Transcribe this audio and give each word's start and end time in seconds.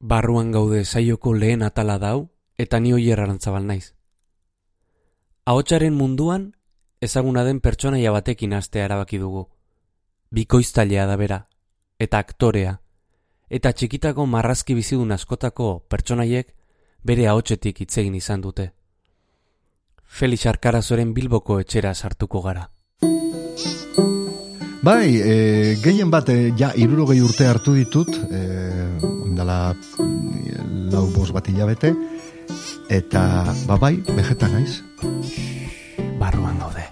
Barruan 0.00 0.50
gaude 0.50 0.84
saioko 0.84 1.34
lehen 1.34 1.62
atala 1.62 1.98
dau 1.98 2.30
eta 2.56 2.80
ni 2.80 2.92
oier 2.92 3.20
arantzabal 3.20 3.66
naiz. 3.66 3.92
Ahotsaren 5.44 5.94
munduan 5.94 6.54
ezaguna 7.00 7.44
den 7.44 7.60
pertsonaia 7.60 8.12
batekin 8.12 8.54
astea 8.54 8.84
erabaki 8.84 9.18
dugu. 9.18 9.48
Bikoiztailea 10.30 11.06
da 11.06 11.16
bera, 11.16 11.38
eta 11.98 12.18
aktorea, 12.18 12.80
eta 13.50 13.72
txikitako 13.72 14.26
marrazki 14.26 14.74
bizidun 14.78 15.12
askotako 15.12 15.70
pertsonaiek 15.88 16.54
bere 17.04 17.26
ahotsetik 17.28 17.80
itzegin 17.84 18.14
izan 18.14 18.40
dute. 18.40 18.70
Felix 20.04 20.46
Arkarazoren 20.46 21.14
Bilboko 21.14 21.58
etxera 21.60 21.94
sartuko 21.94 22.42
gara. 22.42 22.70
Bai, 24.82 25.20
e, 25.20 25.76
gehien 25.84 26.10
bat, 26.10 26.28
e, 26.32 26.54
ja, 26.56 26.70
irurogei 26.74 27.20
urte 27.20 27.44
hartu 27.46 27.74
ditut, 27.76 28.14
e, 28.32 28.40
indala 29.40 29.74
lau 30.92 31.06
bos 31.16 31.32
bat 31.32 31.46
hilabete, 31.48 31.94
eta, 32.92 33.54
ba 33.66 33.76
bai, 33.80 33.96
vegeta 34.04 34.48
naiz. 34.48 34.82
Barruan 36.20 36.58
gaude. 36.60 36.84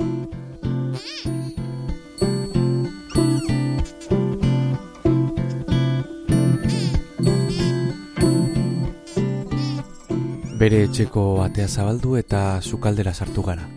Bere 10.59 10.85
etxeko 10.89 11.43
atea 11.45 11.69
zabaldu 11.69 12.17
eta 12.17 12.61
sukaldera 12.63 13.13
sartu 13.13 13.43
gara. 13.45 13.69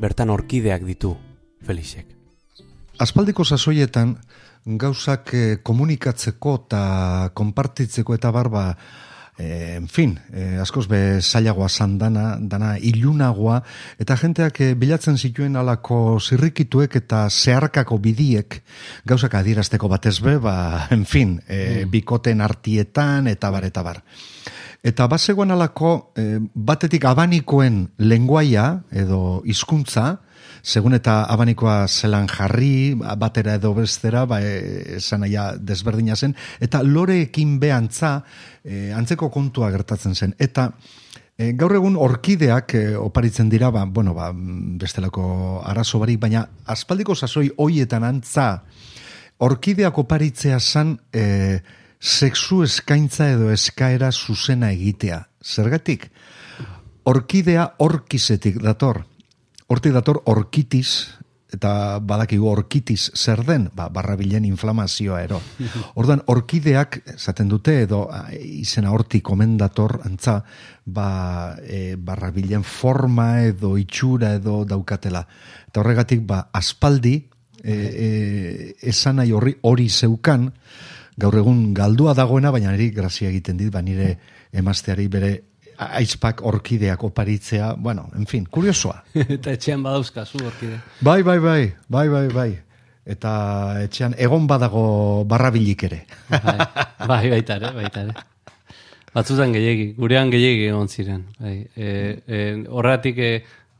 Bertan 0.00 0.30
orkideak 0.30 0.82
ditu, 0.84 1.14
Felixek. 1.62 2.06
Aspaldiko 2.98 3.44
sasoietan, 3.44 4.18
gauzak 4.64 5.34
eh, 5.34 5.58
komunikatzeko 5.62 6.56
eta 6.64 6.82
konpartitzeko 7.34 8.14
eta 8.14 8.30
barba, 8.30 8.64
eh, 9.38 9.76
en 9.76 9.88
fin, 9.88 10.18
eh, 10.32 10.58
askoz 10.60 10.86
be 10.88 11.20
zailagoa 11.20 11.68
zan 11.68 11.96
dana, 11.98 12.36
dana 12.40 12.76
ilunagoa, 12.78 13.62
eta 13.98 14.16
jenteak 14.16 14.60
eh, 14.60 14.74
bilatzen 14.74 15.16
zituen 15.18 15.56
alako 15.56 16.18
zirrikituek 16.20 16.96
eta 16.96 17.28
zeharkako 17.30 17.98
bidiek 17.98 18.60
gauzak 19.06 19.34
adierazteko 19.34 19.88
batez 19.88 20.20
be, 20.20 20.36
ba, 20.38 20.88
en 20.90 21.04
fin, 21.04 21.40
eh, 21.48 21.86
bikoten 21.88 22.40
artietan 22.40 23.28
eta 23.28 23.50
bar, 23.50 23.64
eta 23.64 23.82
bar. 23.82 24.02
Eta 24.82 25.06
bazegoen 25.08 25.50
alako, 25.50 26.12
eh, 26.16 26.38
batetik 26.54 27.04
abanikoen 27.04 27.90
lenguaia 27.98 28.82
edo 28.92 29.42
hizkuntza, 29.44 30.20
segun 30.62 30.94
eta 30.96 31.24
abanikoa 31.32 31.88
zelan 31.88 32.28
jarri, 32.30 32.94
batera 33.18 33.56
edo 33.58 33.72
bestera, 33.74 34.24
ba, 34.26 34.40
e, 34.42 34.96
esan 34.98 35.24
aia 35.28 35.50
desberdina 35.56 36.16
zen, 36.16 36.34
eta 36.60 36.82
loreekin 36.82 37.58
behantza, 37.60 38.20
e, 38.64 38.90
antzeko 38.96 39.30
kontua 39.30 39.70
gertatzen 39.70 40.14
zen. 40.14 40.34
Eta 40.38 40.70
e, 41.36 41.52
gaur 41.58 41.74
egun 41.78 41.96
orkideak 41.96 42.74
e, 42.74 42.84
oparitzen 42.96 43.48
dira, 43.48 43.70
ba, 43.74 43.84
bueno, 43.84 44.14
ba, 44.14 44.30
bestelako 44.34 45.62
arazo 45.64 46.00
barik, 46.02 46.20
baina 46.20 46.46
aspaldiko 46.66 47.14
sasoi 47.14 47.50
hoietan 47.56 48.04
antza, 48.04 48.48
orkideak 49.40 49.98
oparitzea 49.98 50.60
zan, 50.60 50.98
e, 51.12 51.60
sexu 52.00 52.62
eskaintza 52.64 53.28
edo 53.34 53.50
eskaera 53.52 54.10
zuzena 54.10 54.72
egitea. 54.72 55.20
Zergatik, 55.44 56.08
orkidea 57.04 57.74
orkizetik 57.78 58.60
dator. 58.64 59.04
Hortik 59.70 59.94
dator 59.94 60.22
orkitiz, 60.26 61.20
eta 61.54 61.98
badakigu 62.02 62.48
orkitiz 62.50 63.10
zer 63.14 63.42
den, 63.46 63.68
ba, 63.74 63.88
barrabilen 63.92 64.44
inflamazioa 64.48 65.20
ero. 65.22 65.40
Ordan 66.00 66.22
orkideak, 66.30 67.00
esaten 67.14 67.50
dute, 67.50 67.76
edo 67.86 68.04
izena 68.34 68.90
hortik 68.94 69.22
komendator, 69.26 70.00
antza, 70.06 70.40
ba, 70.86 71.56
e, 71.62 71.94
barrabilen 71.94 72.64
forma 72.66 73.44
edo 73.46 73.76
itxura 73.78 74.34
edo 74.40 74.64
daukatela. 74.66 75.22
Eta 75.68 75.84
horregatik, 75.84 76.24
ba, 76.26 76.48
aspaldi, 76.50 77.16
e, 77.62 77.74
e, 77.74 78.08
esan 78.90 79.22
horri 79.30 79.54
hori 79.62 79.88
zeukan, 79.88 80.50
gaur 81.20 81.36
egun 81.36 81.74
galdua 81.76 82.14
dagoena, 82.16 82.50
baina 82.50 82.72
niri 82.72 82.90
grazia 82.96 83.28
egiten 83.28 83.58
dit, 83.60 83.70
ba, 83.70 83.82
nire 83.82 84.16
emazteari 84.50 85.06
bere 85.06 85.32
aizpak 85.80 86.42
orkideak 86.44 87.02
oparitzea, 87.04 87.74
bueno, 87.78 88.08
en 88.16 88.26
fin, 88.26 88.44
kuriosoa. 88.50 89.02
eta 89.36 89.54
etxean 89.56 89.82
badauzkazu 89.82 90.42
orkide. 90.46 90.80
Bai, 91.00 91.22
bai, 91.22 91.38
bai, 91.38 91.62
bai, 91.88 92.08
bai, 92.08 92.26
bai. 92.34 92.50
Eta 93.10 93.30
etxean 93.86 94.14
egon 94.18 94.46
badago 94.46 95.24
barrabilik 95.26 95.86
ere. 95.88 96.02
bai, 96.30 96.58
bai, 97.08 97.24
baita 97.32 97.56
ere, 97.56 97.72
baita 97.78 98.04
ere. 98.06 98.26
Batzutan 99.14 99.50
gehiegi, 99.56 99.88
gurean 99.96 100.30
gehiegi 100.30 100.68
egon 100.68 100.88
ziren. 100.88 101.24
Bai. 101.40 101.56
E, 101.74 101.88
e, 102.28 102.42
horregatik, 102.68 103.18
e, 103.18 103.30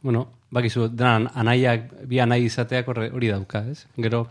bueno, 0.02 0.24
bakizu, 0.50 0.88
denan, 0.88 1.28
anaiak, 1.38 1.84
bi 2.10 2.18
anai 2.18 2.40
izateak 2.48 2.88
horre- 2.90 3.10
hori 3.14 3.28
dauka, 3.30 3.62
ez? 3.70 3.84
Gero, 4.00 4.24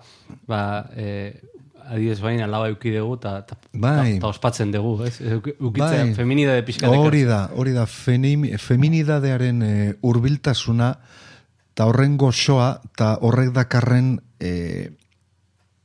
ba, 0.50 0.90
e, 0.98 1.40
adidez 1.90 2.20
baina 2.22 2.46
laba 2.48 2.70
eukidegu 2.70 3.16
eta 3.18 3.32
ta, 3.50 3.58
Bai. 3.74 4.20
ospatzen 4.24 4.72
dugu, 4.72 5.04
ez? 5.08 5.16
Euk- 5.22 5.56
Ukitzea, 5.60 6.04
Bai. 6.06 6.14
feminidade 6.16 6.64
pixkatek. 6.68 7.00
Hori 7.00 7.24
da, 7.26 7.50
hori 7.56 7.74
da, 7.74 7.86
fenim- 7.90 8.46
feminidadearen 8.62 9.62
e, 9.64 9.74
hurbiltasuna 10.02 10.92
eta 11.74 11.86
horren 11.90 12.18
goxoa, 12.20 12.70
eta 12.92 13.14
horrek 13.22 13.54
dakarren 13.56 14.18
e, 14.40 14.92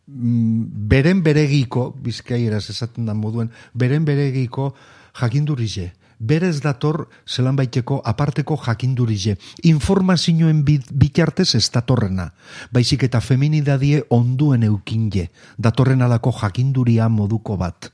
beren 0.07 1.23
beregiko, 1.25 1.89
bizkaieraz 2.05 2.67
esaten 2.71 3.07
da 3.09 3.15
moduen, 3.17 3.51
beren 3.73 4.05
beregiko 4.05 4.75
jakindurize. 5.21 5.93
Berez 6.19 6.61
dator 6.63 7.09
zelan 7.27 7.57
baiteko 7.57 8.01
aparteko 8.05 8.57
jakindurize. 8.57 9.37
Informazioen 9.63 10.65
bit- 10.65 10.93
bitartez 10.93 11.55
ez 11.55 11.71
datorrena. 11.71 12.33
Baizik 12.73 13.03
eta 13.03 13.21
feminidadie 13.21 14.05
onduen 14.11 14.63
eukinje. 14.63 15.31
Datorren 15.59 16.03
alako 16.03 16.33
jakinduria 16.33 17.09
moduko 17.09 17.57
bat 17.57 17.93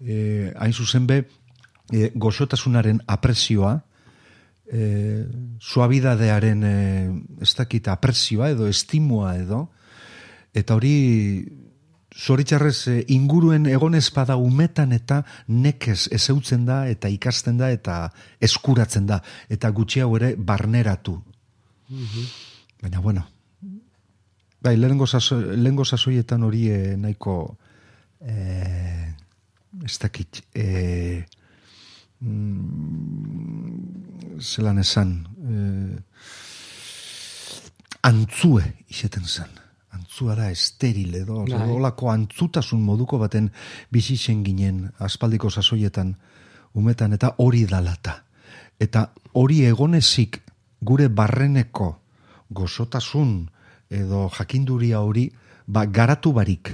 e, 0.00 0.52
hain 0.56 0.72
zuzen 0.72 1.06
be, 1.06 1.24
e, 1.92 2.10
goxotasunaren 2.14 3.00
apresioa, 3.06 3.78
e, 4.66 5.24
suabidadearen 5.60 6.64
e, 6.64 6.76
ez 7.44 7.52
dakit 7.56 7.88
apresioa 7.92 8.52
edo 8.54 8.68
estimua 8.70 9.36
edo, 9.40 9.68
eta 10.54 10.76
hori 10.76 10.94
zoritxarrez 12.14 12.86
e, 12.88 13.04
inguruen 13.14 13.66
egon 13.66 13.94
espada 13.98 14.36
umetan 14.38 14.92
eta 14.94 15.22
nekez 15.48 16.08
ezeutzen 16.14 16.64
da 16.66 16.84
eta 16.88 17.10
ikasten 17.10 17.58
da 17.58 17.70
eta 17.74 18.10
eskuratzen 18.40 19.06
da. 19.06 19.20
Eta 19.50 19.70
gutxiago 19.70 20.16
ere 20.20 20.34
barneratu. 20.36 21.18
Baina 22.82 23.00
bueno, 23.00 23.26
bai, 24.60 24.76
lehengo, 24.76 25.06
saso, 25.06 25.40
sasoietan 25.84 26.42
hori 26.42 26.68
e, 26.70 26.96
nahiko 26.96 27.56
e, 28.20 28.34
ez 29.84 29.98
dakit 29.98 30.42
e, 30.54 31.24
mm, 32.20 33.74
zelan 34.40 34.78
esan 34.78 35.26
e, 35.42 35.98
antzue 38.04 38.64
iseten 38.88 39.24
zen 39.24 39.63
antzua 40.04 40.50
esteril 40.50 41.14
edo 41.22 41.44
Bai. 41.48 41.70
olako 41.70 42.10
antzutasun 42.12 42.82
moduko 42.84 43.18
baten 43.18 43.50
bizitzen 43.90 44.44
ginen 44.44 44.90
aspaldiko 44.98 45.50
sasoietan 45.50 46.14
umetan 46.74 47.12
eta 47.16 47.34
hori 47.38 47.64
dalata 47.64 48.24
eta 48.80 49.12
hori 49.32 49.64
egonezik 49.64 50.42
gure 50.84 51.08
barreneko 51.08 51.98
gozotasun 52.50 53.48
edo 53.90 54.28
jakinduria 54.28 55.00
hori 55.00 55.30
ba, 55.66 55.86
garatu 55.86 56.32
barik 56.32 56.68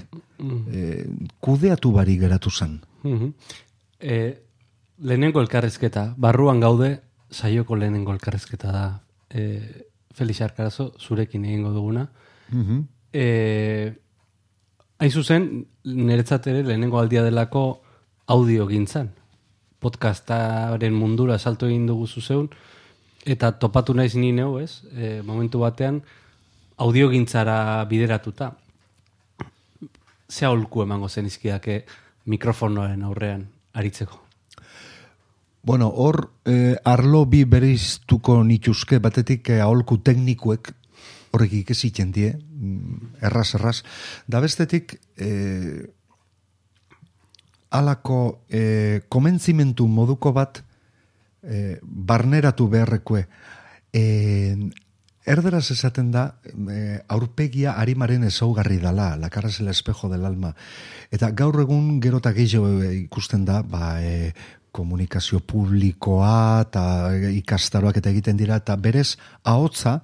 e, 0.73 1.07
kudeatu 1.41 1.93
barik 1.93 2.21
geratu 2.21 2.51
zen 2.51 2.81
Mhm. 3.03 3.33
E, 4.01 4.43
lehenengo 4.99 5.41
elkarrezketa, 5.41 6.15
barruan 6.19 6.61
gaude, 6.61 7.01
saioko 7.31 7.77
lehenengo 7.77 8.13
elkarrezketa 8.13 8.73
da. 8.73 9.03
E, 9.31 9.87
Felix 10.13 10.41
Arkarazo, 10.43 10.93
zurekin 10.99 11.45
egingo 11.45 11.71
duguna. 11.73 12.11
Mhm. 12.51 12.83
E, 13.13 13.93
hain 14.99 15.11
zuzen, 15.11 15.49
niretzat 15.85 16.47
ere 16.53 16.63
lehenengo 16.67 17.01
aldia 17.01 17.25
delako 17.27 17.83
audio 18.31 18.67
gintzan. 18.69 19.11
Podcastaren 19.81 20.95
mundura 20.95 21.39
salto 21.39 21.67
egin 21.67 21.87
dugu 21.89 22.07
zuzeun, 22.07 22.51
eta 23.25 23.53
topatu 23.59 23.95
naiz 23.97 24.15
ni 24.15 24.33
neu, 24.33 24.59
ez? 24.61 24.83
E, 24.93 25.21
momentu 25.25 25.63
batean, 25.65 26.03
audio 26.81 27.11
gintzara 27.11 27.85
bideratuta. 27.89 28.53
Ze 30.31 30.47
aholku 30.47 30.85
emango 30.85 31.09
zen 31.09 31.27
izkiake 31.27 31.85
mikrofonoaren 32.31 33.03
aurrean 33.03 33.49
aritzeko. 33.75 34.21
Bueno, 35.63 35.91
hor 35.93 36.31
eh, 36.49 36.77
arlo 36.85 37.27
bi 37.29 37.45
bereiztuko 37.45 38.39
nituzke 38.45 38.99
batetik 38.99 39.51
eh, 39.51 39.61
aholku 39.61 39.99
teknikuek 40.01 40.73
horrek 41.35 41.53
ikesitzen 41.61 42.15
die, 42.15 42.33
erraz, 43.21 43.55
erraz. 43.55 43.83
Da 44.27 44.41
bestetik, 44.41 44.99
eh, 45.17 45.87
alako 47.71 48.43
e, 48.51 49.03
komentzimentu 49.09 49.87
moduko 49.87 50.33
bat 50.35 50.63
e, 51.43 51.79
barneratu 51.83 52.69
beharrekue. 52.69 53.27
E, 53.95 54.03
erderaz 55.31 55.71
esaten 55.71 56.11
da, 56.11 56.25
e, 56.45 57.01
aurpegia 57.09 57.77
harimaren 57.79 58.27
ezaugarri 58.27 58.81
dala, 58.83 59.15
la 59.17 59.31
cara 59.31 59.49
es 59.49 59.61
el 59.61 59.69
espejo 59.69 60.09
del 60.09 60.27
alma. 60.27 60.55
Eta 61.11 61.31
gaur 61.31 61.61
egun 61.63 62.01
gerota 62.03 62.35
gehiago 62.35 62.83
ikusten 62.91 63.45
da, 63.45 63.63
ba, 63.63 64.01
e, 64.03 64.33
komunikazio 64.71 65.41
publikoa 65.41 66.63
eta 66.67 66.83
ikastaroak 67.35 67.99
eta 67.99 68.11
egiten 68.11 68.37
dira, 68.39 68.61
eta 68.63 68.77
berez, 68.77 69.17
ahotza, 69.43 70.01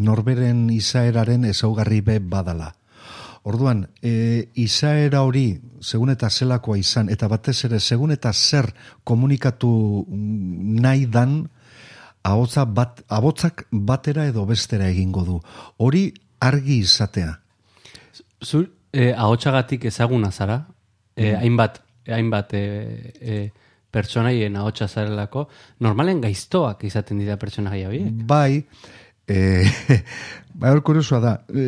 norberen 0.00 0.68
izaeraren 0.72 1.44
ezaugarri 1.48 2.00
be 2.00 2.18
badala. 2.20 2.72
Orduan, 3.48 3.86
e, 4.04 4.50
izaera 4.60 5.22
hori, 5.24 5.54
segun 5.80 6.12
eta 6.12 6.28
zelakoa 6.28 6.76
izan, 6.76 7.08
eta 7.08 7.28
batez 7.28 7.56
ere, 7.64 7.80
segun 7.80 8.12
eta 8.12 8.32
zer 8.34 8.68
komunikatu 9.04 9.70
nahi 10.10 11.06
dan, 11.08 11.38
ahotza 12.22 12.66
bat, 12.68 13.00
abotzak 13.08 13.64
batera 13.72 14.26
edo 14.28 14.44
bestera 14.44 14.90
egingo 14.92 15.24
du. 15.24 15.38
Hori 15.80 16.10
argi 16.44 16.82
izatea. 16.84 17.32
Zur, 18.44 18.68
e, 18.92 19.12
ahotsagatik 19.12 19.86
ezaguna 19.88 20.30
zara, 20.30 20.60
e, 21.16 21.32
mm. 21.32 21.40
hainbat, 21.40 21.80
hainbat 22.08 22.54
e, 22.54 22.64
e, 23.20 23.40
pertsonaien 23.90 24.56
ahotsa 24.56 24.88
zarelako, 24.88 25.48
normalen 25.80 26.20
gaiztoak 26.20 26.84
izaten 26.86 27.24
dira 27.24 27.38
pertsonaia 27.40 27.88
horiek. 27.88 28.12
Bai, 28.28 28.60
e, 29.30 30.00
bai, 30.60 30.72
hor 30.74 31.20
da, 31.22 31.36
e, 31.48 31.66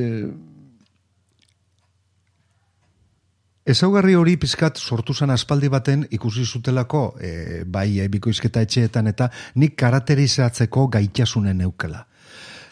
Ezaugarri 3.62 4.17
hori 4.19 4.35
pizkat 4.43 4.79
sortu 4.79 5.14
zen 5.14 5.31
aspaldi 5.31 5.69
baten 5.70 6.00
ikusi 6.11 6.44
zutelako 6.44 7.03
e, 7.23 7.62
bai 7.64 8.00
e, 8.03 8.09
bikoizketa 8.11 8.64
etxeetan 8.67 9.06
eta 9.06 9.29
nik 9.55 9.76
karakterizatzeko 9.79 10.88
gaitasunen 10.97 11.61
eukela 11.69 12.03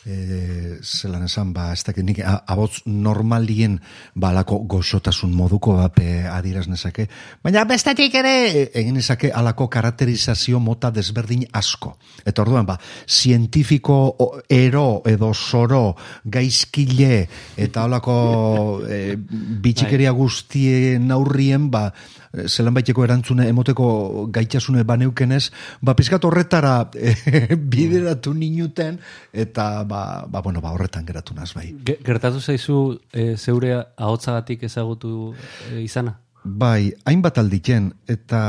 e, 0.06 0.78
zelan 0.82 1.24
esan, 1.26 1.52
ba, 1.52 1.70
ez 1.74 1.82
dakit 1.84 2.04
nik 2.04 2.20
abotz 2.24 2.82
normalien 2.86 3.78
balako 4.14 4.60
goxotasun 4.70 5.32
moduko 5.36 5.76
bape 5.78 6.24
adiraz 6.30 6.66
nezake, 6.70 7.06
baina 7.44 7.64
bestetik 7.68 8.14
ere 8.20 8.34
egin 8.68 8.96
nezake 8.96 9.32
alako 9.32 9.68
karakterizazio 9.72 10.60
mota 10.60 10.90
desberdin 10.94 11.44
asko. 11.52 11.96
Eta 12.24 12.44
orduan, 12.44 12.66
ba, 12.68 12.78
zientifiko 13.08 13.98
ero 14.48 15.02
edo 15.08 15.32
soro 15.34 15.96
gaizkile 16.24 17.26
eta 17.56 17.84
alako 17.84 18.16
e, 18.88 19.16
bitxikeria 19.16 20.12
bai. 20.12 20.20
guztien 20.20 21.10
aurrien, 21.12 21.70
ba, 21.70 21.90
Eh, 21.90 22.19
zelan 22.46 22.74
baiteko 22.74 23.04
erantzune 23.04 23.48
emoteko 23.50 24.26
gaitasune 24.32 24.84
baneukenez, 24.86 25.50
ba, 25.82 25.96
pizkat 25.98 26.24
horretara 26.24 26.74
e, 26.94 27.14
bideratu 27.74 28.34
ninuten, 28.34 29.00
eta 29.32 29.84
ba, 29.84 30.24
ba, 30.30 30.42
bueno, 30.42 30.62
ba, 30.62 30.72
horretan 30.76 31.06
geratu 31.06 31.34
naz, 31.34 31.52
bai. 31.56 31.72
Gertatu 31.84 32.40
zaizu 32.40 32.80
e, 33.12 33.34
zeure 33.36 33.74
ahotzagatik 33.96 34.62
ezagutu 34.70 35.34
izana? 35.82 36.18
Bai, 36.40 36.94
hainbat 37.04 37.36
aldiken, 37.42 37.90
eta 38.08 38.40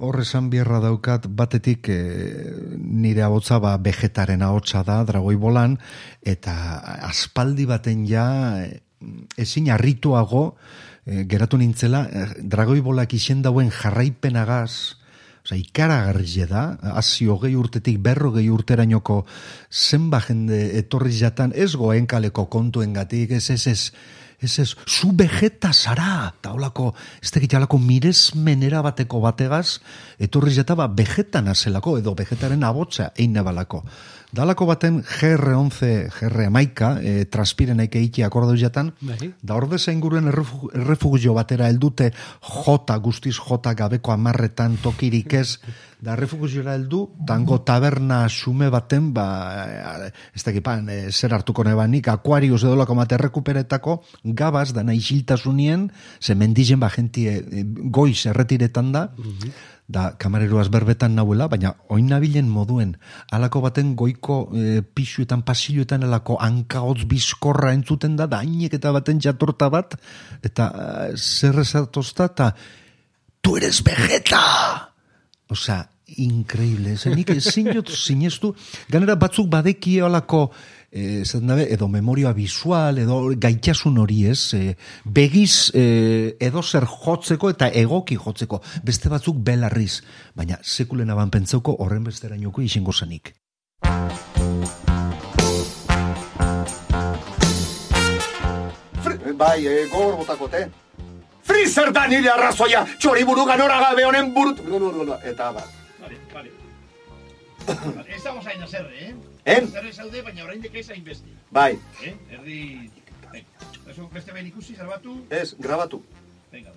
hor 0.00 0.22
esan 0.22 0.46
bierra 0.48 0.78
daukat, 0.80 1.26
batetik 1.28 1.90
nire 1.90 3.20
ahotza 3.26 3.58
ba, 3.60 3.74
vegetaren 3.76 4.40
ahotza 4.46 4.80
da, 4.86 5.02
dragoi 5.04 5.34
bolan, 5.36 5.76
eta 6.24 6.54
aspaldi 7.10 7.66
baten 7.68 8.06
ja, 8.08 8.24
ezin 9.36 9.68
arrituago, 9.74 10.54
e, 11.06 11.24
geratu 11.30 11.58
nintzela, 11.60 12.04
e, 12.10 12.26
dragoi 12.42 12.80
bolak 12.80 13.14
isen 13.14 13.42
dauen 13.42 13.70
jarraipenagaz, 13.70 14.96
Osa, 15.44 15.58
ikaragarri 15.60 16.46
da, 16.48 16.78
hazi 16.96 17.26
hogei 17.28 17.52
urtetik 17.60 17.98
berro 18.00 18.30
gehi 18.32 18.48
urterainoko 18.48 19.26
zenba 19.68 20.22
jende 20.24 20.70
etorri 20.78 21.12
jatan, 21.12 21.52
ez 21.52 21.74
goen 21.76 22.06
kaleko 22.08 22.46
kontuen 22.48 22.94
gatik, 22.96 23.34
ez 23.36 23.50
ez 23.52 23.66
ez, 23.68 23.92
ez 24.40 24.58
ez, 24.58 24.70
zu 24.88 25.10
vegeta 25.12 25.74
zara, 25.74 26.32
eta 26.32 26.54
holako, 26.56 26.94
ez 27.20 27.28
tekit 27.28 27.58
alako 27.58 27.76
mirez 27.76 28.32
menera 28.40 28.80
bateko 28.80 29.20
bategaz, 29.20 29.80
etorri 30.16 30.56
jata 30.56 30.78
ba 30.80 30.88
vegetan 30.88 31.52
azelako, 31.52 31.98
edo 32.00 32.16
vegetaren 32.16 32.64
abotza 32.64 33.12
eine 33.12 33.44
balako. 33.44 33.84
Dalako 34.34 34.66
baten 34.66 34.96
GR11, 35.06 36.08
GR 36.10 36.40
amaika, 36.48 36.88
e, 36.98 37.26
transpiren 37.30 37.78
eike 37.84 38.00
iki 38.02 38.24
akordau 38.26 38.56
jatan, 38.58 38.90
bai. 38.98 39.30
da 39.42 39.54
orde 39.54 39.78
guruen 40.02 40.26
errefugio 40.26 41.34
batera 41.34 41.68
eldute 41.68 42.10
jota, 42.42 42.96
guztiz 42.98 43.36
jota 43.36 43.74
gabeko 43.74 44.10
amarretan 44.10 44.78
tokirik 44.82 45.34
ez, 45.38 45.60
da 46.00 46.16
errefugiora 46.16 46.74
heldu, 46.74 47.04
tango 47.26 47.60
taberna 47.60 48.28
sume 48.28 48.70
baten, 48.70 49.12
ba, 49.14 49.26
ez 50.34 50.42
da 50.42 50.50
ekipan, 50.50 50.88
e, 50.88 51.12
zer 51.12 51.32
hartuko 51.32 51.62
nebanik, 51.62 52.08
akuarius 52.08 52.64
edo 52.64 52.74
lako 52.74 52.96
mate 52.98 53.14
errekuperetako, 53.14 54.00
gabaz, 54.24 54.72
da 54.74 54.82
nahi 54.82 54.98
xiltasunien, 54.98 55.86
ze 56.20 56.34
mendizen 56.34 56.80
ba 56.80 56.90
gentie 56.90 57.38
goiz 57.86 58.26
erretiretan 58.26 58.90
da, 58.92 59.06
mhm 59.14 59.54
da 59.86 60.14
kamareroaz 60.16 60.70
berbetan 60.72 61.12
nahuela, 61.14 61.48
baina 61.52 61.74
oin 61.92 62.06
nabilen 62.08 62.48
moduen, 62.48 62.94
alako 63.32 63.60
baten 63.66 63.92
goiko 63.98 64.38
e, 64.56 64.80
pixuetan, 64.80 65.42
pasiluetan 65.44 66.06
alako 66.06 66.38
hankaotz 66.40 67.04
bizkorra 67.08 67.74
entzuten 67.76 68.16
da, 68.16 68.26
da 68.26 68.40
hainek 68.40 68.78
eta 68.80 68.94
baten 68.96 69.20
jatorta 69.20 69.68
bat, 69.72 69.98
eta 70.42 70.70
e, 70.72 71.16
zer 71.20 71.60
ezatozta, 71.60 72.30
eta 72.32 72.50
tu 73.44 73.58
eres 73.60 73.82
vegeta! 73.84 74.40
Osa, 75.52 75.82
increíble, 76.16 76.96
nik 77.12 77.34
ezin 77.36 77.68
jot 77.74 77.92
zinestu, 77.92 78.54
ganera 78.88 79.18
batzuk 79.20 79.50
badekie 79.52 80.00
alako, 80.04 80.46
eh, 80.94 81.40
dabe, 81.42 81.66
edo 81.74 81.88
memoria 81.88 82.32
visual, 82.32 82.98
edo 82.98 83.34
gaitasun 83.36 83.98
hori 83.98 84.26
ez, 84.30 84.54
eh, 84.54 84.76
begiz 85.04 85.72
eh, 85.74 86.36
edo 86.38 86.62
zer 86.62 86.86
jotzeko 86.86 87.50
eta 87.50 87.68
egoki 87.68 88.16
jotzeko, 88.16 88.62
beste 88.84 89.10
batzuk 89.10 89.42
belarriz, 89.42 90.02
baina 90.34 90.58
sekulen 90.62 91.10
aban 91.10 91.30
pentsauko 91.30 91.76
horren 91.80 92.04
bestera 92.04 92.36
inoko 92.36 92.62
isengo 92.62 92.92
zanik. 92.92 93.34
Bai, 99.34 99.66
e, 99.66 99.86
gogor 99.90 100.16
botakote. 100.16 100.68
Freezer 101.42 101.90
da 101.92 102.06
nire 102.06 102.30
arrazoia, 102.30 102.84
txori 102.98 103.24
buru 103.24 103.44
ganora 103.44 103.80
gabe 103.80 104.04
honen 104.06 104.30
burut... 104.32 104.60
Eta 105.24 105.50
bat. 105.52 105.66
Vale, 106.00 106.20
vale. 106.32 106.50
Ez 107.66 108.22
dago 108.22 108.42
zain 108.42 108.62
azerre, 108.62 109.08
eh? 109.08 109.14
Eh? 109.44 109.60
Zer 109.66 109.92
zaude, 109.92 110.22
baina 110.22 110.44
orain 110.44 110.60
dek 110.62 110.74
eza 110.80 110.96
inbesti. 110.96 111.32
Bai. 111.52 111.72
Eh? 112.02 112.14
Erdi... 112.32 112.90
Eso 113.90 114.08
beste 114.12 114.32
behin 114.32 114.48
ikusi, 114.48 114.76
zerbatu? 114.76 115.16
Ez, 115.30 115.54
grabatu. 115.60 116.02
Venga. 116.52 116.72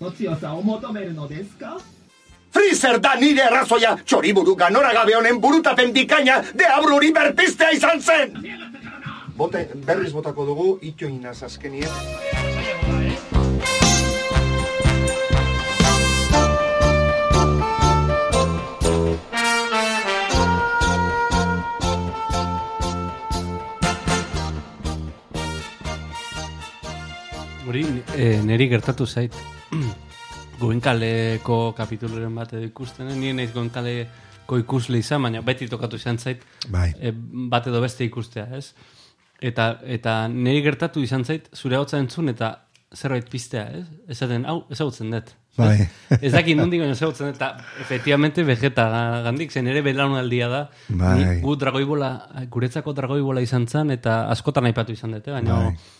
Notziotza, 0.00 0.52
omoto 0.56 0.92
meru 0.92 1.12
no 1.12 1.28
deska? 1.28 1.76
Freezer 2.50 2.98
da 3.00 3.14
nire 3.20 3.44
errazoia, 3.46 3.94
txoriburu 4.04 4.56
ganora 4.58 4.92
gabe 4.96 5.14
honen 5.14 5.38
burutapen 5.40 5.92
dikaina 5.94 6.40
de 6.54 6.66
abruri 6.66 7.12
berpistea 7.14 7.70
izan 7.76 8.02
zen! 8.02 8.34
Bote, 9.36 9.68
berriz 9.86 10.12
botako 10.12 10.48
dugu, 10.50 10.68
itoinaz 10.90 11.42
azkenien. 11.46 12.29
Hori, 27.70 27.84
e, 28.18 28.40
neri 28.42 28.66
gertatu 28.66 29.04
zait. 29.06 29.34
Goenkaleko 30.62 31.70
kapituloren 31.78 32.34
bat 32.34 32.50
edo 32.56 32.66
ikusten, 32.66 33.12
eh? 33.12 33.14
nien 33.14 33.36
naiz 33.38 33.52
goenkaleko 33.54 34.56
ikusle 34.58 34.98
izan, 34.98 35.22
baina 35.22 35.38
beti 35.46 35.68
tokatu 35.70 36.00
izan 36.00 36.18
zait, 36.18 36.42
bai. 36.66 36.88
e, 36.98 37.12
bat 37.52 37.68
edo 37.70 37.78
beste 37.84 38.02
ikustea, 38.08 38.48
ez? 38.58 38.72
Eta, 39.38 39.68
eta 39.86 40.14
neri 40.32 40.64
gertatu 40.64 41.04
izan 41.04 41.22
zait, 41.22 41.46
zure 41.54 41.78
hau 41.78 41.84
entzun 42.00 42.32
eta 42.34 42.48
zerbait 42.90 43.30
piztea, 43.30 43.62
ez? 43.78 43.84
Ezaten, 44.16 44.48
hau, 44.50 44.64
ezagutzen 44.74 45.14
dut. 45.14 45.30
Bai. 45.60 45.86
ez 46.18 46.34
dakit 46.34 46.58
nondik 46.58 46.82
baina 46.82 46.98
ezagutzen 46.98 47.30
dut, 47.30 47.38
eta 47.38 47.52
efectivamente 47.86 48.42
vegeta 48.50 48.88
gandik, 49.28 49.54
zen 49.54 49.70
ere 49.70 49.84
belaun 49.86 50.18
aldia 50.18 50.50
da. 50.50 50.64
Bai. 50.88 51.14
Ni, 51.22 51.38
gu 51.46 51.54
dragoibola, 51.62 52.10
guretzako 52.50 52.98
dragoibola 52.98 53.46
izan 53.46 53.70
zen, 53.70 53.94
eta 53.94 54.24
askotan 54.34 54.66
aipatu 54.66 54.98
izan 54.98 55.14
dut, 55.20 55.30
eh? 55.30 55.38
baina... 55.38 55.62
Bai 55.70 55.99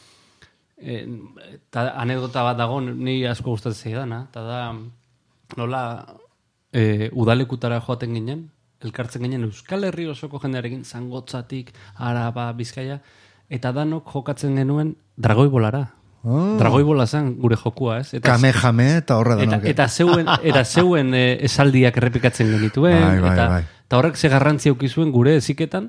eta 0.80 1.84
anekdota 2.00 2.42
bat 2.42 2.56
dago 2.58 2.80
ni 2.80 3.20
asko 3.28 3.50
gustatzen 3.50 3.92
zaidana 3.92 4.24
eta 4.30 4.42
da 4.42 4.60
nola 5.56 5.82
e, 6.72 7.10
udalekutara 7.12 7.80
joaten 7.80 8.14
ginen 8.14 8.48
elkartzen 8.80 9.22
ginen 9.22 9.44
Euskal 9.44 9.84
Herri 9.84 10.06
osoko 10.08 10.40
jendearekin 10.40 10.84
zangotzatik 10.84 11.74
araba 11.96 12.52
bizkaia 12.56 13.00
eta 13.50 13.72
danok 13.76 14.08
jokatzen 14.12 14.56
genuen 14.56 14.96
dragoi 15.16 15.48
bolara 15.48 15.88
Ah. 16.20 16.56
Dragoi 16.60 16.82
bola 16.84 17.06
zen 17.06 17.30
gure 17.40 17.56
jokua, 17.56 18.00
ez? 18.02 18.10
Eta, 18.12 18.34
Kamehame 18.34 18.98
eta 18.98 19.16
horre 19.16 19.38
da. 19.38 19.44
eta, 19.46 19.58
eta 19.70 19.86
zeuen, 19.88 20.26
eta 20.44 20.64
zeuen 20.68 21.14
eh, 21.16 21.38
esaldiak 21.48 21.96
errepikatzen 21.96 22.50
genituen. 22.52 23.00
Bai, 23.00 23.20
bai, 23.22 23.30
eta, 23.32 23.46
bai. 23.48 23.62
eta 23.86 23.96
horrek 23.96 24.18
ze 24.20 24.28
garrantzi 24.28 24.68
aukizuen 24.68 25.14
gure 25.16 25.36
eziketan, 25.40 25.88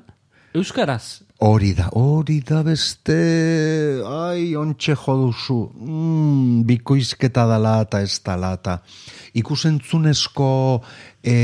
Euskaraz. 0.56 1.22
Hori 1.42 1.72
da, 1.74 1.88
hori 1.98 2.36
da 2.46 2.60
beste, 2.62 3.16
ai, 4.06 4.52
ontxe 4.54 4.94
jo 4.94 5.14
duzu, 5.24 5.56
mm, 5.74 6.60
bikoizketa 6.68 7.48
dala 7.50 7.80
eta 7.82 7.98
ez 7.98 8.20
dala 8.22 8.52
eta 8.54 8.76
ikusentzunezko 9.42 10.52
e, 11.18 11.34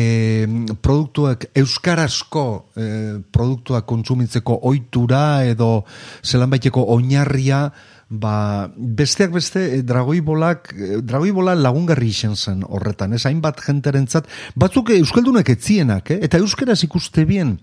produktuak, 0.78 1.48
euskarazko 1.50 2.44
e, 2.78 2.86
produktuak 3.34 3.88
kontsumitzeko 3.90 4.60
ohitura 4.70 5.42
edo 5.50 5.82
zelan 6.22 6.54
baiteko 6.54 6.86
oinarria, 6.94 7.64
ba, 8.08 8.70
besteak 8.76 9.32
beste, 9.34 9.62
e, 9.76 9.82
dragoi 9.82 10.20
bolak, 10.24 10.72
e, 10.72 11.02
dragoi 11.04 11.30
bola 11.36 11.54
lagungarri 11.54 12.08
izan 12.08 12.36
zen 12.36 12.64
horretan, 12.64 13.12
ez 13.12 13.24
hainbat 13.28 13.60
jenterentzat, 13.66 14.28
batzuk 14.56 14.94
euskaldunak 14.96 15.48
etzienak, 15.52 16.10
eh? 16.16 16.20
eta 16.24 16.40
euskaraz 16.40 16.82
ikuste 16.88 17.24
bien, 17.28 17.58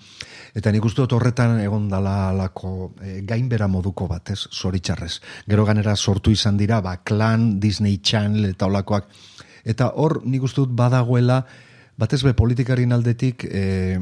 Eta 0.55 0.71
nik 0.71 0.85
uste 0.87 1.03
dut 1.03 1.11
horretan 1.17 1.57
egon 1.59 1.89
dala 1.91 2.29
alako 2.29 2.93
e, 3.03 3.17
gainbera 3.27 3.67
moduko 3.67 4.05
bat, 4.07 4.31
ez, 4.31 4.45
zoritxarrez. 4.55 5.17
Gero 5.51 5.65
ganera 5.67 5.97
sortu 5.99 6.31
izan 6.31 6.55
dira, 6.55 6.77
ba, 6.79 6.95
Klan, 7.03 7.57
Disney 7.59 7.97
Channel 7.99 8.53
eta 8.53 8.69
olakoak. 8.69 9.09
Eta 9.67 9.89
hor 9.99 10.21
nik 10.23 10.45
uste 10.47 10.63
dut 10.63 10.71
badagoela, 10.71 11.41
batez 11.97 12.21
be 12.23 12.33
politikarin 12.35 12.91
aldetik, 12.91 13.45
e, 13.47 13.99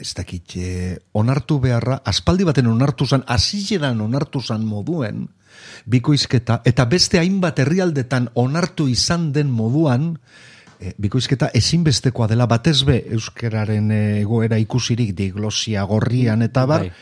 ez 0.00 0.12
dakit, 0.18 0.56
e, 0.56 0.98
onartu 1.12 1.60
beharra, 1.62 2.00
aspaldi 2.04 2.44
baten 2.44 2.66
onartu 2.66 3.06
zan, 3.06 3.24
asileran 3.26 4.00
onartu 4.00 4.42
zan 4.42 4.64
moduen, 4.66 5.28
bikoizketa, 5.86 6.60
eta 6.66 6.86
beste 6.90 7.20
hainbat 7.20 7.60
herrialdetan 7.62 8.30
onartu 8.34 8.88
izan 8.90 9.30
den 9.32 9.50
moduan, 9.50 10.16
e, 10.80 10.94
bikoizketa 10.98 11.50
ezinbestekoa 11.54 12.28
dela 12.30 12.48
batez 12.50 12.80
be 12.88 12.98
euskararen 13.14 13.90
e, 13.94 14.02
egoera 14.24 14.58
ikusirik 14.58 15.14
diglosia 15.16 15.84
gorrian 15.88 16.42
eta 16.46 16.66
bar, 16.66 16.86
Bai. 16.88 16.92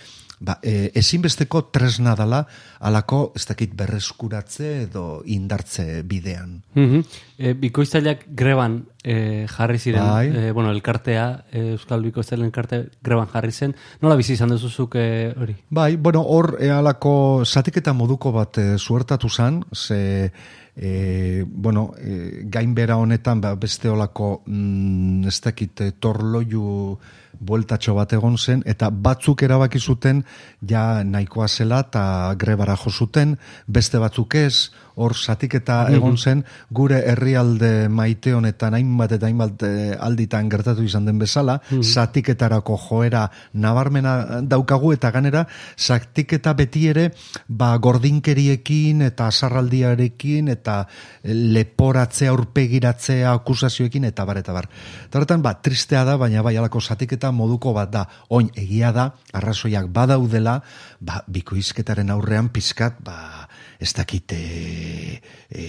ba, 0.41 0.59
e, 0.63 0.91
ezinbesteko 0.99 1.69
tresna 1.73 2.15
dela 2.19 2.45
alako 2.81 3.33
ez 3.37 3.47
dakit 3.49 3.75
berreskuratze 3.79 4.75
edo 4.85 5.09
indartze 5.25 6.03
bidean. 6.03 6.61
Mm 6.75 7.27
bikoiztaileak 7.39 8.25
greban 8.35 8.81
eh, 9.05 9.47
jarri 9.47 9.79
ziren, 9.79 10.03
Bai. 10.03 10.27
eh, 10.29 10.53
bueno, 10.53 10.71
elkartea, 10.71 11.45
eh, 11.53 11.73
Euskal 11.77 12.03
Bikoiztailean 12.03 12.49
elkarte 12.51 12.89
greban 13.03 13.29
jarri 13.31 13.53
zen. 13.53 13.75
Nola 14.03 14.17
bizi 14.19 14.35
izan 14.35 14.51
duzuzuk 14.51 14.97
eh, 14.99 15.35
hori? 15.39 15.55
Bai, 15.71 15.97
bueno, 15.97 16.23
hor 16.27 16.57
e, 16.61 16.71
alako 16.71 17.45
zatiketa 17.47 17.95
moduko 17.95 18.33
bat 18.35 18.59
e, 18.59 18.67
zuertatu 18.79 19.31
zan, 19.31 19.63
ze, 19.73 20.33
e, 20.75 21.45
bueno, 21.47 21.93
e, 21.99 22.43
gainbera 22.51 22.97
honetan 22.97 23.41
ba, 23.41 23.55
beste 23.55 23.89
olako, 23.89 24.43
mm, 24.47 25.29
ez 25.29 25.41
dakit, 25.41 25.81
e, 25.81 25.93
torloiu 25.93 26.99
bueltatxo 27.39 27.95
bat 27.95 28.13
egon 28.13 28.37
zen, 28.39 28.63
eta 28.67 28.91
batzuk 28.91 29.43
erabaki 29.47 29.79
zuten 29.79 30.25
ja 30.69 31.05
nahikoa 31.05 31.47
zela 31.49 31.81
eta 31.87 32.35
grebara 32.39 32.77
jo 32.77 32.91
zuten, 32.91 33.37
beste 33.67 33.99
batzuk 34.03 34.35
ez, 34.35 34.71
hor 34.99 35.15
zatiketa 35.15 35.79
egon 35.95 36.19
zen, 36.19 36.43
gure 36.75 36.99
herrialde 37.13 37.89
maite 37.89 38.35
honetan 38.35 38.75
hainbat 38.75 39.15
eta 39.17 39.29
hainbat 39.31 39.65
eh, 39.67 39.95
alditan 39.95 40.51
gertatu 40.51 40.85
izan 40.87 41.07
den 41.09 41.19
bezala, 41.23 41.59
zatiketarako 41.83 42.77
joera 42.89 43.29
nabarmena 43.55 44.43
daukagu 44.43 44.93
eta 44.97 45.13
ganera 45.15 45.45
zatiketa 45.79 46.55
beti 46.59 46.87
ere 46.91 47.09
ba, 47.49 47.71
gordinkeriekin 47.79 49.03
eta 49.07 49.29
azarraldiarekin 49.33 50.51
eta 50.53 50.81
leporatzea, 51.25 52.33
urpegiratzea, 52.35 53.33
akusazioekin 53.33 54.09
eta 54.11 54.27
bar, 54.29 54.43
eta 54.43 54.55
bar. 54.57 54.69
Eta 55.07 55.21
horretan, 55.21 55.43
ba, 55.45 55.55
tristea 55.63 56.05
da, 56.09 56.17
baina 56.21 56.43
bai 56.45 56.57
alako 56.59 56.81
zatiketa 56.81 57.33
moduko 57.35 57.73
bat 57.77 57.93
da, 57.93 58.05
oin 58.35 58.51
egia 58.59 58.93
da, 58.97 59.11
arrazoiak 59.39 59.91
badaudela, 59.95 60.59
ba, 61.01 61.23
bikoizketaren 61.29 62.11
aurrean 62.15 62.51
pizkat, 62.55 63.01
ba, 63.05 63.48
ez 63.79 63.93
dakit 63.95 64.33
e, 64.35 65.21
e, 65.51 65.65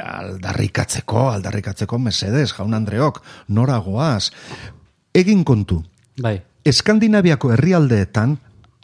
aldarrikatzeko, 0.00 1.28
aldarrikatzeko 1.34 1.98
mesedez, 2.00 2.50
jaun 2.56 2.74
Andreok, 2.74 3.22
nora 3.48 3.78
goaz. 3.84 4.30
Egin 5.14 5.44
kontu, 5.44 5.82
Bai. 6.20 6.40
Eskandinaviako 6.68 7.54
herrialdeetan, 7.54 8.34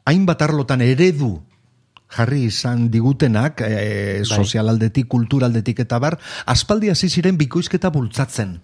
hainbat 0.09 0.42
arlotan 0.47 0.80
eredu 0.80 1.35
jarri 2.16 2.47
izan 2.47 2.87
digutenak, 2.92 3.61
e, 3.66 4.23
sozialaldetik, 4.25 5.09
kulturaldetik 5.11 5.83
eta 5.85 5.99
bar, 6.00 6.16
aspaldi 6.47 6.92
hasi 6.92 7.11
ziren 7.11 7.37
bikoizketa 7.37 7.90
bultzatzen. 7.92 8.61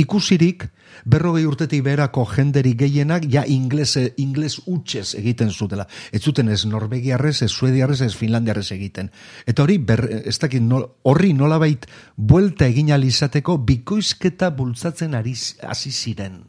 Ikusirik, 0.00 0.68
berrogei 1.04 1.44
urtetik 1.46 1.82
beherako 1.86 2.26
jenderi 2.34 2.74
gehienak, 2.78 3.26
ja 3.30 3.44
ingles, 3.46 3.96
ingles 4.16 4.60
utxez 4.66 5.14
egiten 5.18 5.50
zutela. 5.50 5.86
Ez 6.12 6.22
zuten 6.22 6.48
ez 6.48 6.64
norvegiarrez, 6.66 7.42
ez 7.42 7.50
suediarrez, 7.50 8.00
ez 8.02 8.14
finlandiarrez 8.14 8.70
egiten. 8.72 9.10
Eta 9.46 9.64
hori, 9.64 9.78
ber, 9.78 10.04
ez 10.24 10.38
dakit, 10.38 10.62
nol, 10.62 10.86
horri 11.02 11.32
nolabait 11.34 11.86
buelta 12.16 12.66
egin 12.70 12.92
alizateko 12.92 13.58
bikoizketa 13.66 14.50
bultzatzen 14.54 15.14
ari, 15.18 15.34
hasi 15.66 15.90
ziren 15.90 16.42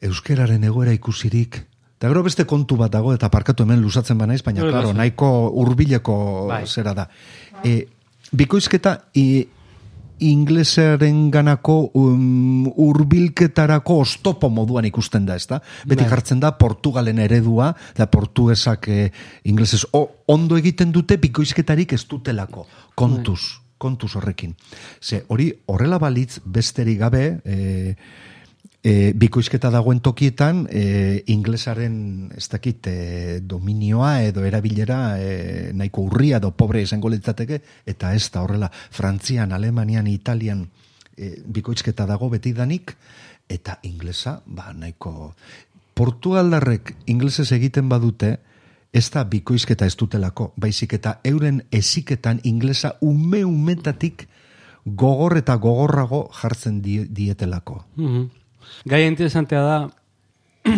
euskeraren 0.00 0.64
egoera 0.64 0.92
ikusirik, 0.96 1.60
eta 2.00 2.08
gero 2.08 2.22
beste 2.24 2.46
kontu 2.48 2.78
bat 2.80 2.92
dago, 2.92 3.12
eta 3.16 3.30
parkatu 3.32 3.66
hemen 3.66 3.82
luzatzen 3.84 4.18
banaiz, 4.18 4.40
baina, 4.44 4.64
Hori 4.64 4.72
klaro, 4.72 4.92
nahiko 4.96 5.30
hurbileko 5.60 6.16
Bai. 6.48 6.64
zera 6.66 6.94
da. 6.96 7.06
E, 7.64 7.84
bikoizketa 8.32 8.96
i, 9.20 9.26
inglesaren 10.20 11.30
ganako 11.30 11.90
um, 11.94 12.66
urbilketarako 12.68 14.00
ostopo 14.04 14.50
moduan 14.52 14.84
ikusten 14.88 15.26
da, 15.26 15.36
ezta? 15.40 15.60
Beti 15.84 16.04
Bai. 16.04 16.10
jartzen 16.10 16.40
da 16.40 16.52
Portugalen 16.58 17.18
eredua, 17.18 17.72
da 17.96 18.06
portugesak 18.10 18.88
e, 18.88 19.10
inglesez 19.44 19.84
o, 19.92 20.06
ondo 20.28 20.58
egiten 20.60 20.92
dute 20.92 21.16
bikoizketarik 21.20 21.94
ez 21.96 22.04
dutelako. 22.08 22.66
Kontuz, 22.94 23.40
kontuz 23.80 24.14
horrekin. 24.16 24.54
Ze, 25.00 25.24
hori 25.28 25.50
horrela 25.66 25.98
balitz 25.98 26.40
besterik 26.44 27.00
gabe, 27.00 27.24
e, 27.44 27.94
e, 28.82 29.12
bikoizketa 29.16 29.70
dagoen 29.70 30.00
tokietan 30.00 30.66
e, 30.70 31.22
inglesaren 31.32 32.30
ez 32.36 32.48
dakit 32.48 32.86
e, 32.86 33.40
dominioa 33.44 34.22
edo 34.24 34.44
erabilera 34.44 35.18
e, 35.20 35.72
nahiko 35.76 36.06
urria 36.08 36.40
edo 36.40 36.52
pobre 36.56 36.82
izango 36.82 37.10
litzateke 37.12 37.60
eta 37.86 38.14
ez 38.14 38.30
da 38.32 38.42
horrela 38.42 38.70
Frantzian, 38.72 39.52
Alemanian, 39.52 40.06
Italian 40.06 40.66
e, 41.16 41.36
bikoizketa 41.44 42.06
dago 42.06 42.30
betidanik 42.30 42.96
eta 43.48 43.78
inglesa 43.82 44.40
ba 44.46 44.72
nahiko 44.72 45.34
Portugaldarrek 45.94 46.94
inglesez 47.12 47.50
egiten 47.52 47.88
badute 47.88 48.38
ez 48.92 49.06
da 49.14 49.22
bikoizketa 49.24 49.86
ez 49.86 49.94
dutelako, 49.94 50.52
baizik 50.58 50.96
eta 50.98 51.20
euren 51.24 51.62
eziketan 51.70 52.40
inglesa 52.42 52.96
ume 53.06 53.44
umetatik 53.44 54.26
gogor 54.84 55.36
eta 55.38 55.54
gogorrago 55.60 56.24
jartzen 56.34 56.80
die, 56.82 57.04
dietelako. 57.06 57.84
Mhm. 57.96 58.39
Gai 58.84 59.06
interesantea 59.06 59.62
da, 59.62 59.78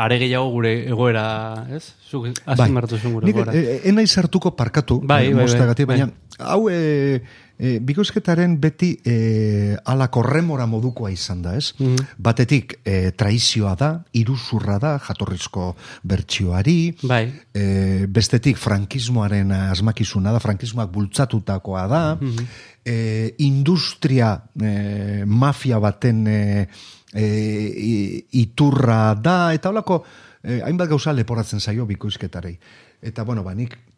are 0.00 0.18
gehiago 0.18 0.50
gure 0.54 0.72
egoera, 0.88 1.24
ez? 1.70 1.94
Zuk 2.08 2.30
azin 2.44 2.74
bai. 2.74 2.88
gure 3.12 3.26
Nik, 3.26 3.36
egoera. 3.36 3.52
e, 3.54 3.80
enai 3.90 4.06
sartuko 4.06 4.54
parkatu, 4.56 5.00
Bai, 5.02 5.26
eh, 5.28 5.34
bai, 5.34 5.42
mozteagatik, 5.44 5.86
bai, 5.86 5.98
baina 5.98 6.12
hau 6.40 6.68
e, 6.70 7.22
e, 7.60 7.74
bikoizketaren 7.84 8.54
beti 8.60 8.94
e, 9.04 9.76
alako 9.84 10.22
remora 10.24 10.64
modukoa 10.66 11.10
izan 11.12 11.42
da, 11.44 11.52
ez? 11.60 11.74
Mhm. 11.78 12.06
Batetik 12.18 12.78
e, 12.84 13.10
traizioa 13.12 13.74
da, 13.76 13.90
iruzurra 14.16 14.78
da, 14.80 14.94
jatorrizko 15.04 15.74
bertsioari, 16.08 16.94
Bai. 17.02 17.26
e, 17.52 18.06
bestetik 18.08 18.56
frankismoaren 18.56 19.52
asmakizuna 19.52 20.32
da, 20.32 20.40
frankismoak 20.40 20.90
bultzatutakoa 20.90 21.86
da, 21.86 22.02
Mhm. 22.20 22.46
e, 22.84 23.34
industria 23.44 24.32
e, 24.56 25.24
mafia 25.26 25.78
baten 25.78 26.26
e, 26.26 26.68
e, 27.12 28.24
iturra 28.32 29.14
da, 29.14 29.52
eta 29.52 29.68
holako 29.68 30.02
e, 30.42 30.62
hainbat 30.64 30.88
gauza 30.88 31.12
leporatzen 31.12 31.60
zaio 31.60 31.84
bikoizketarei. 31.86 32.56
Eta, 33.02 33.24
bueno, 33.24 33.42
ba, 33.44 33.54
nik 33.54 33.76
mm, 33.76 33.89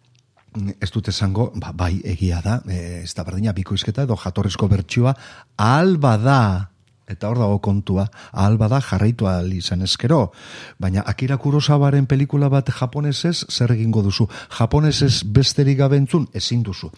ez 0.81 0.91
dut 0.93 1.09
esango, 1.09 1.51
ba, 1.57 1.73
bai, 1.73 2.01
egia 2.05 2.43
da, 2.45 2.61
e, 2.69 3.03
ez 3.03 3.15
da 3.17 3.25
berdina 3.25 3.55
bikoizketa 3.57 4.05
edo 4.07 4.17
jatorrizko 4.21 4.69
bertsioa, 4.69 5.15
ahal 5.57 5.97
bada, 6.03 6.69
eta 7.09 7.29
hor 7.29 7.41
dago 7.41 7.59
kontua, 7.65 8.07
ahal 8.33 8.59
bada 8.61 8.81
jarraitu 8.85 9.27
ahal 9.29 9.53
izan 9.53 9.83
ezkero. 9.83 10.33
Baina 10.79 11.05
Akira 11.07 11.37
Kurosawaren 11.41 12.07
pelikula 12.07 12.49
bat 12.53 12.71
japonesez, 12.73 13.45
zer 13.51 13.73
egingo 13.75 14.03
duzu? 14.03 14.29
Japonesez 14.59 15.25
besterik 15.25 15.79
gabe 15.79 15.99
entzun, 16.01 16.29
ezin 16.33 16.63
duzu. 16.63 16.93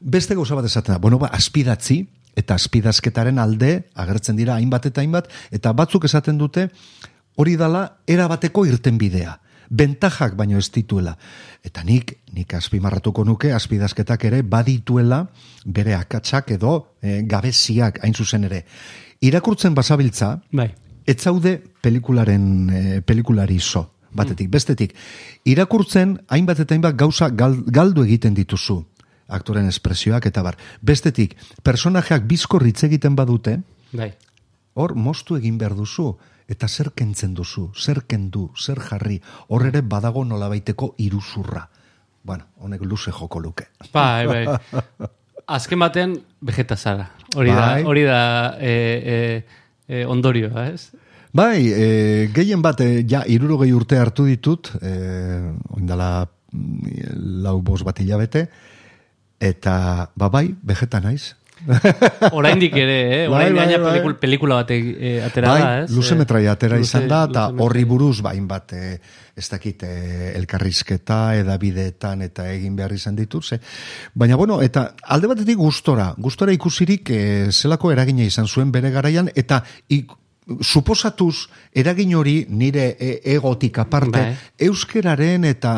Beste 0.00 0.34
gauza 0.34 0.58
bat 0.58 0.68
esaten 0.68 0.96
da, 0.96 0.98
bueno, 0.98 1.18
ba, 1.18 1.30
aspidatzi, 1.32 2.02
eta 2.34 2.56
aspidazketaren 2.58 3.38
alde 3.38 3.84
agertzen 3.94 4.36
dira 4.36 4.56
hainbat 4.58 4.90
eta 4.90 5.02
hainbat, 5.04 5.30
eta 5.54 5.72
batzuk 5.72 6.08
esaten 6.08 6.38
dute 6.38 6.68
hori 7.36 7.56
dala 7.56 7.84
erabateko 8.10 8.66
irten 8.66 8.98
bidea. 8.98 9.38
Bentajak 9.74 10.36
baino 10.38 10.58
ez 10.58 10.70
dituela. 10.72 11.16
Eta 11.64 11.82
nik, 11.84 12.14
nik 12.34 12.54
azpimarratuko 12.54 13.24
nuke, 13.24 13.52
azpidazketak 13.54 14.26
ere 14.30 14.42
badituela 14.42 15.24
bere 15.64 15.96
akatsak 15.98 16.54
edo 16.58 16.76
e, 17.00 17.22
gabeziak 17.28 18.00
hain 18.04 18.14
zuzen 18.14 18.46
ere. 18.50 18.64
Irakurtzen 19.24 19.74
basabiltza, 19.74 20.38
Bai. 20.52 20.70
ez 21.06 21.18
zaude 21.20 21.58
pelikularen 21.82 22.48
e, 22.70 23.00
pelikulari 23.02 23.58
zo, 23.60 23.88
batetik, 24.12 24.50
bestetik. 24.50 24.94
Irakurtzen 25.44 26.18
hainbat 26.28 26.60
eta 26.60 26.74
hainbat 26.74 26.96
gauza 26.96 27.30
gal, 27.30 27.58
galdu 27.66 28.04
egiten 28.04 28.34
dituzu 28.34 28.82
aktoren 29.28 29.68
espresioak 29.68 30.26
eta 30.28 30.42
bar. 30.44 30.58
Bestetik, 30.82 31.34
personajeak 31.64 32.26
bizkor 32.28 32.64
hitz 32.66 32.84
egiten 32.84 33.16
badute, 33.16 33.60
Bai. 33.92 34.12
hor 34.74 34.94
moztu 34.94 35.38
egin 35.38 35.58
behar 35.58 35.74
duzu, 35.74 36.16
eta 36.48 36.68
zer 36.68 36.92
kentzen 36.96 37.34
duzu, 37.34 37.70
zer 37.76 38.04
kendu, 38.08 38.50
zer 38.56 38.80
jarri, 38.80 39.20
hor 39.48 39.66
ere 39.66 39.82
badago 39.82 40.24
nolabaiteko 40.24 40.94
iruzurra. 40.98 41.68
Bueno, 42.24 42.44
honek 42.60 42.82
luze 42.84 43.12
joko 43.12 43.40
luke. 43.40 43.68
Bai, 43.92 44.26
bai. 44.26 44.44
Azken 45.46 45.78
baten, 45.78 46.16
vegeta 46.40 46.76
zara. 46.76 47.10
Hori 47.36 47.50
da, 47.50 47.60
Bai. 47.60 47.82
hori 47.84 48.04
da 48.08 48.20
e, 48.60 48.70
e, 49.14 49.16
e, 49.88 50.04
ondorioa, 50.08 50.68
ez? 50.72 50.92
Bai, 51.34 51.66
e, 51.68 52.28
gehien 52.32 52.62
bat, 52.62 52.80
e, 52.80 53.02
ja, 53.10 53.24
irurogei 53.28 53.72
urte 53.76 53.98
hartu 54.00 54.24
ditut, 54.28 54.70
e, 54.80 54.94
oindala 55.76 56.24
mm, 56.24 57.42
lau 57.44 57.58
bos 57.60 57.82
bat 57.84 58.00
hilabete, 58.00 58.46
eta, 59.42 59.74
ba 60.16 60.30
bai, 60.32 60.46
vegeta 60.62 61.02
naiz. 61.04 61.34
Oraindik 62.38 62.74
ere, 62.76 62.96
eh? 63.24 63.28
Bai, 63.28 63.50
Orain 63.50 63.54
bai, 63.56 63.66
bai. 63.66 63.90
pelikul, 63.90 64.14
pelikula 64.20 64.58
bat 64.62 64.70
e, 64.74 64.78
atera 65.24 65.52
bai, 65.52 65.60
da, 65.60 65.70
ez? 65.84 65.90
luze 65.94 66.16
metraia 66.18 66.52
atera 66.52 66.76
Luze- 66.76 66.90
izan 66.90 67.08
da, 67.08 67.24
eta 67.30 67.46
horri 67.64 67.84
buruz, 67.88 68.20
bain 68.24 68.46
bat, 68.48 68.72
e, 68.72 68.98
ez 69.36 69.46
dakit, 69.50 69.82
e, 69.82 70.32
elkarrizketa, 70.38 71.20
edabideetan, 71.40 72.22
eta 72.26 72.48
egin 72.52 72.76
behar 72.76 72.92
izan 72.96 73.16
ditut, 73.16 73.44
ze. 73.44 73.60
Baina, 74.14 74.36
bueno, 74.36 74.60
eta 74.62 74.90
alde 75.04 75.30
batetik 75.32 75.56
gustora, 75.58 76.12
gustora 76.18 76.52
ikusirik 76.52 77.10
e, 77.10 77.22
zelako 77.52 77.92
eragina 77.92 78.24
izan 78.24 78.46
zuen 78.46 78.72
bere 78.72 78.90
garaian, 78.94 79.30
eta 79.34 79.62
ik, 79.88 80.12
suposatuz 80.60 81.48
eragin 81.72 82.14
hori 82.14 82.44
nire 82.48 82.96
e, 83.00 83.10
egotik 83.34 83.78
aparte, 83.80 84.20
Bai. 84.20 84.34
euskeraren 84.68 85.46
eta 85.48 85.72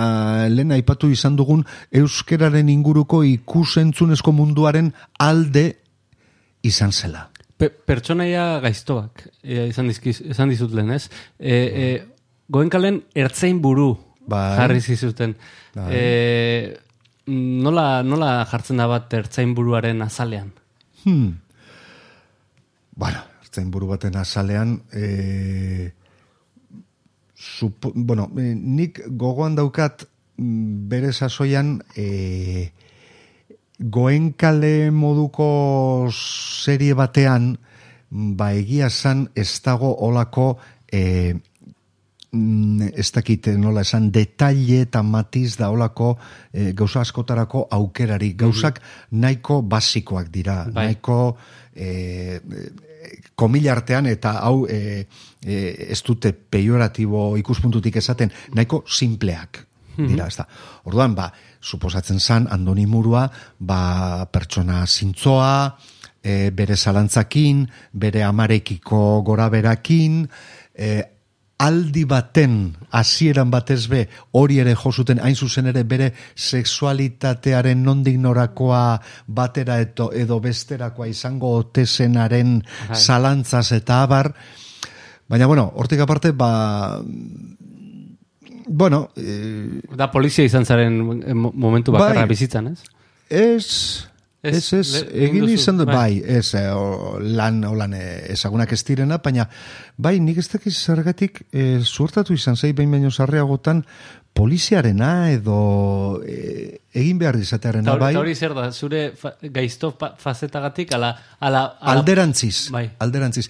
lehen 0.50 0.74
aipatu 0.74 1.10
izan 1.12 1.36
dugun 1.38 1.62
euskeraren 1.94 2.68
inguruko 2.68 3.22
ikusentzunezko 3.24 4.34
munduaren 4.34 4.92
alde 5.22 5.68
izan 6.66 6.92
zela. 6.92 7.28
Pe, 7.56 7.70
pertsonaia 7.70 8.58
gaiztoak, 8.60 9.22
e, 9.42 9.68
izan, 9.70 9.88
dizkiz, 9.88 10.18
izan 10.20 10.50
dizut 10.52 10.74
lehen, 10.76 10.90
ez? 10.92 11.06
E, 11.38 11.54
e, 11.54 11.86
goenkalen 12.52 13.00
ertzein 13.14 13.62
buru 13.62 13.94
Bai. 14.26 14.56
jarri 14.58 14.82
zizuten. 14.82 15.36
E, 15.86 16.76
nola, 17.26 18.02
nola 18.02 18.44
jartzen 18.50 18.82
da 18.82 18.90
bat 18.90 19.14
ertzain 19.14 19.54
buruaren 19.54 20.02
azalean? 20.02 20.50
Hmm. 21.04 21.38
Bueno, 22.96 23.22
ertzain 23.56 23.70
buru 23.72 23.88
baten 23.88 24.16
azalean, 24.16 24.82
e, 24.92 25.92
supo, 27.34 27.92
bueno, 27.94 28.28
e, 28.36 28.52
nik 28.54 29.00
gogoan 29.08 29.56
daukat 29.56 30.04
mm, 30.36 30.88
bere 30.88 31.12
sasoian 31.12 31.80
e, 31.96 32.72
goenkale 33.78 34.90
moduko 34.90 36.08
serie 36.12 36.94
batean, 36.94 37.56
ba 38.10 38.52
egia 38.52 38.90
zan 38.90 39.28
ez 39.34 39.60
dago 39.64 39.94
olako 40.04 40.58
e, 40.92 41.34
mm, 42.32 42.92
ez 42.92 43.10
dakit 43.12 43.48
nola 43.56 43.80
esan 43.88 44.10
detalle 44.12 44.82
eta 44.84 45.02
matiz 45.02 45.56
da 45.56 45.70
olako 45.72 46.18
e, 46.52 46.72
gauza 46.72 47.00
askotarako 47.00 47.68
aukerari. 47.70 48.34
Gauzak 48.36 48.82
nahiko 49.12 49.62
basikoak 49.62 50.28
dira, 50.28 50.64
Bai. 50.68 50.90
nahiko 50.92 51.36
e, 51.74 52.40
komila 53.34 53.72
artean 53.72 54.06
eta 54.10 54.38
hau 54.46 54.66
e, 54.68 55.06
e, 55.44 55.56
ez 55.92 56.02
dute 56.06 56.32
peioratibo 56.32 57.36
ikuspuntutik 57.40 57.96
esaten, 58.02 58.32
nahiko 58.54 58.84
simpleak 58.86 59.66
dira, 59.96 60.26
ez 60.26 60.36
da. 60.36 60.46
Orduan, 60.84 61.14
ba, 61.16 61.30
suposatzen 61.62 62.20
zan, 62.20 62.46
Andoni 62.52 62.86
Murua, 62.86 63.26
ba, 63.58 64.26
pertsona 64.32 64.84
zintzoa, 64.86 65.76
e, 66.20 66.50
bere 66.54 66.76
zalantzakin, 66.76 67.64
bere 67.92 68.24
amarekiko 68.26 69.22
gora 69.26 69.48
berakin, 69.52 70.24
e, 70.74 70.90
aldi 71.58 72.04
baten, 72.04 72.76
hasieran 72.92 73.50
batez 73.50 73.86
be, 73.88 74.02
hori 74.36 74.58
ere 74.60 74.74
josuten, 74.76 75.20
hain 75.24 75.34
zuzen 75.36 75.66
ere 75.70 75.84
bere 75.88 76.10
sexualitatearen 76.34 77.82
nondik 77.82 78.18
norakoa 78.20 79.00
batera 79.26 79.78
eto, 79.80 80.10
edo 80.12 80.38
besterakoa 80.44 81.08
izango 81.08 81.54
otesenaren 81.62 82.58
zalantzaz 82.92 83.70
eta 83.72 84.02
abar, 84.04 84.34
baina 85.28 85.46
bueno, 85.48 85.70
hortik 85.76 86.00
aparte, 86.04 86.32
ba, 86.32 87.00
bueno, 88.68 89.10
eh, 89.16 89.80
Da 89.96 90.10
polizia 90.10 90.44
izan 90.44 90.64
zaren 90.66 91.00
mo- 91.00 91.52
momentu 91.54 91.92
bakarra 91.92 92.20
Bai. 92.26 92.28
bizitzan, 92.28 92.68
ez? 92.74 92.82
Ez, 93.30 94.08
Ez, 94.46 94.72
ez, 94.76 95.04
egin 95.12 95.48
izan 95.50 95.80
dut, 95.80 95.90
bai. 95.90 96.20
bai, 96.20 96.36
ez, 96.38 96.54
eh, 96.54 96.68
o, 96.74 97.16
lan, 97.20 97.62
olan, 97.64 97.94
eh, 97.96 98.32
ezagunak 98.34 98.72
ez 98.72 98.82
direna, 98.86 99.18
baina, 99.22 99.48
bai, 99.96 100.18
nik 100.20 100.38
ez 100.42 100.48
dakiz 100.52 100.76
zergatik, 100.76 101.42
eh, 101.52 101.80
zuertatu 101.82 102.36
izan 102.36 102.56
zei, 102.56 102.72
behin 102.76 102.94
baino 102.94 103.10
sarriagotan, 103.10 103.84
poliziarena 104.36 105.30
edo 105.32 106.20
eh, 106.28 106.76
egin 106.96 107.18
behar 107.20 107.38
izatearena, 107.40 107.94
bai, 108.00 108.10
eta 108.12 108.20
hori 108.20 108.34
zer 108.36 108.52
da, 108.56 108.66
zure 108.72 109.00
fa, 109.16 109.32
gaizto 109.40 109.94
fa, 109.96 110.10
fazetagatik, 110.20 110.92
ala, 110.96 111.14
ala, 111.40 111.62
ala 111.80 112.00
alderantziz, 112.00 112.68
Bai. 112.74 112.84
alderantziz. 113.00 113.46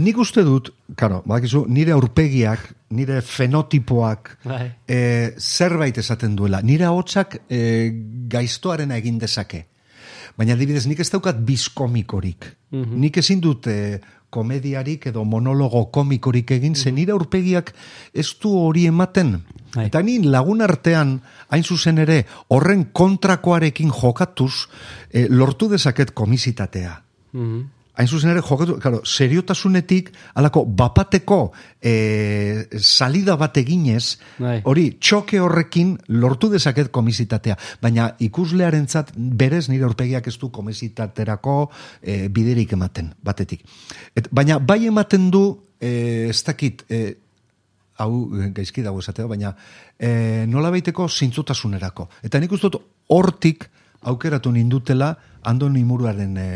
Nik 0.00 0.20
uste 0.24 0.44
dut, 0.46 0.72
karo, 1.00 1.20
badakizu, 1.28 1.66
nire 1.68 1.92
aurpegiak, 1.96 2.70
nire 2.96 3.20
fenotipoak, 3.26 4.32
Bai. 4.48 4.64
e, 4.88 5.00
zerbait 5.38 6.00
esaten 6.00 6.36
duela. 6.38 6.62
Nire 6.64 6.88
ahotsak 6.88 7.42
e, 7.48 7.60
gaiztoarena 8.32 8.96
egin 9.00 9.20
dezake. 9.20 9.66
Baina 10.38 10.54
adibidez, 10.54 10.86
nik 10.86 11.00
ez 11.00 11.10
daukat 11.10 11.40
bizkomikorik. 11.46 12.46
Nik 12.70 13.16
ezin 13.18 13.40
dut 13.42 13.66
e, 13.66 13.98
komediarik 14.30 15.08
edo 15.10 15.24
monologo 15.26 15.86
komikorik 15.90 16.52
egin, 16.54 16.76
ze 16.76 16.92
nire 16.94 17.12
aurpegiak 17.12 17.72
ez 18.14 18.28
du 18.42 18.52
hori 18.54 18.86
ematen. 18.86 19.40
Bai. 19.74 19.86
Eta 19.86 20.02
ni 20.02 20.18
lagun 20.22 20.62
artean, 20.62 21.16
hain 21.50 21.64
zuzen 21.64 21.98
ere, 21.98 22.24
horren 22.48 22.86
kontrakoarekin 22.92 23.90
jokatuz, 23.90 24.68
e, 25.10 25.26
lortu 25.28 25.68
dezaket 25.68 26.14
komisitatea. 26.14 27.02
Mhm. 27.32 27.79
Hain 27.98 28.08
zuzen 28.08 28.30
ere, 28.30 28.42
jokatu, 28.44 28.76
claro, 28.80 29.00
seriotasunetik, 29.04 30.10
alako, 30.38 30.64
bapateko 30.64 31.40
e, 31.82 32.66
salida 32.78 33.36
bat 33.40 33.56
eginez, 33.60 34.18
Bai. 34.38 34.60
hori, 34.64 34.86
txoke 35.00 35.40
horrekin 35.42 35.96
lortu 36.08 36.50
dezaket 36.52 36.92
komisitatea. 36.94 37.56
Baina 37.82 38.12
ikuslearentzat 38.18 39.14
berez 39.16 39.66
nire 39.68 39.88
aurpegiak 39.88 40.28
ez 40.30 40.36
du 40.38 40.52
komisitaterako 40.54 41.56
e, 42.02 42.28
biderik 42.28 42.76
ematen, 42.78 43.10
batetik. 43.22 43.66
Et, 44.14 44.30
baina 44.30 44.58
bai 44.58 44.84
ematen 44.86 45.30
du, 45.34 45.44
e, 45.80 46.28
ez 46.30 46.40
dakit, 46.46 46.86
e, 46.88 47.02
hau 48.00 48.12
eh, 48.36 48.50
gaizki 48.56 48.84
dago 48.86 49.02
esatea, 49.02 49.28
baina 49.30 49.52
e, 49.98 50.46
nola 50.50 50.72
baiteko 50.72 51.08
zintzutasunerako. 51.08 52.08
Eta 52.26 52.40
nik 52.40 52.52
uste 52.56 52.70
dut 52.72 52.80
hortik 53.12 53.68
aukeratu 54.10 54.52
nindutela 54.54 55.12
Andoni 55.44 55.84
Muruaren 55.84 56.36
e, 56.36 56.46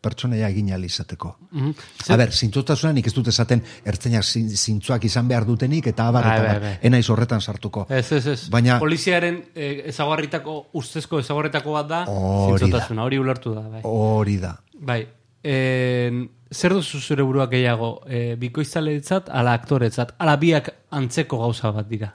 pertsonaia 0.00 0.48
egin 0.48 0.70
ahal 0.70 0.84
izateko. 0.84 1.36
Mhm. 1.52 1.70
A 2.12 2.16
ber, 2.16 2.32
zintzotasuna 2.32 2.92
nik 2.92 3.06
ez 3.06 3.14
dut 3.14 3.28
esaten 3.28 3.62
ertzainak 3.84 4.22
zin- 4.24 4.48
zintzoak 4.56 5.04
izan 5.04 5.28
behar 5.28 5.44
dutenik, 5.46 5.86
eta 5.86 6.08
abar, 6.08 6.24
Bai, 6.24 6.36
eta 6.38 6.46
bai, 6.52 6.60
bai. 6.60 6.78
enaiz 6.82 7.08
horretan 7.10 7.40
sartuko. 7.40 7.86
Ez, 7.90 8.12
ez, 8.12 8.26
ez. 8.26 8.48
Baina- 8.50 8.78
Poliziaren 8.78 9.42
eh, 9.54 9.82
ezagarritako, 9.86 10.66
ustezko 10.74 11.18
ezagarritako 11.20 11.72
bat 11.72 11.88
da, 11.88 12.04
zintzotasuna, 12.06 13.04
hori 13.04 13.18
ulertu 13.18 13.54
da, 13.54 13.62
bai. 13.68 13.80
Hori 13.84 14.36
da. 14.38 14.56
Bai, 14.78 15.06
en, 15.42 16.28
zer 16.50 16.72
duzu 16.76 17.00
zure 17.00 17.22
buruak 17.26 17.50
gehiago, 17.50 18.02
e, 18.06 18.36
bikoiztaletzat, 18.38 19.28
ala 19.34 19.52
aktoretzat, 19.58 20.12
ala 20.18 20.36
biak 20.36 20.68
antzeko 20.94 21.38
gauza 21.38 21.72
bat 21.74 21.88
dira. 21.88 22.12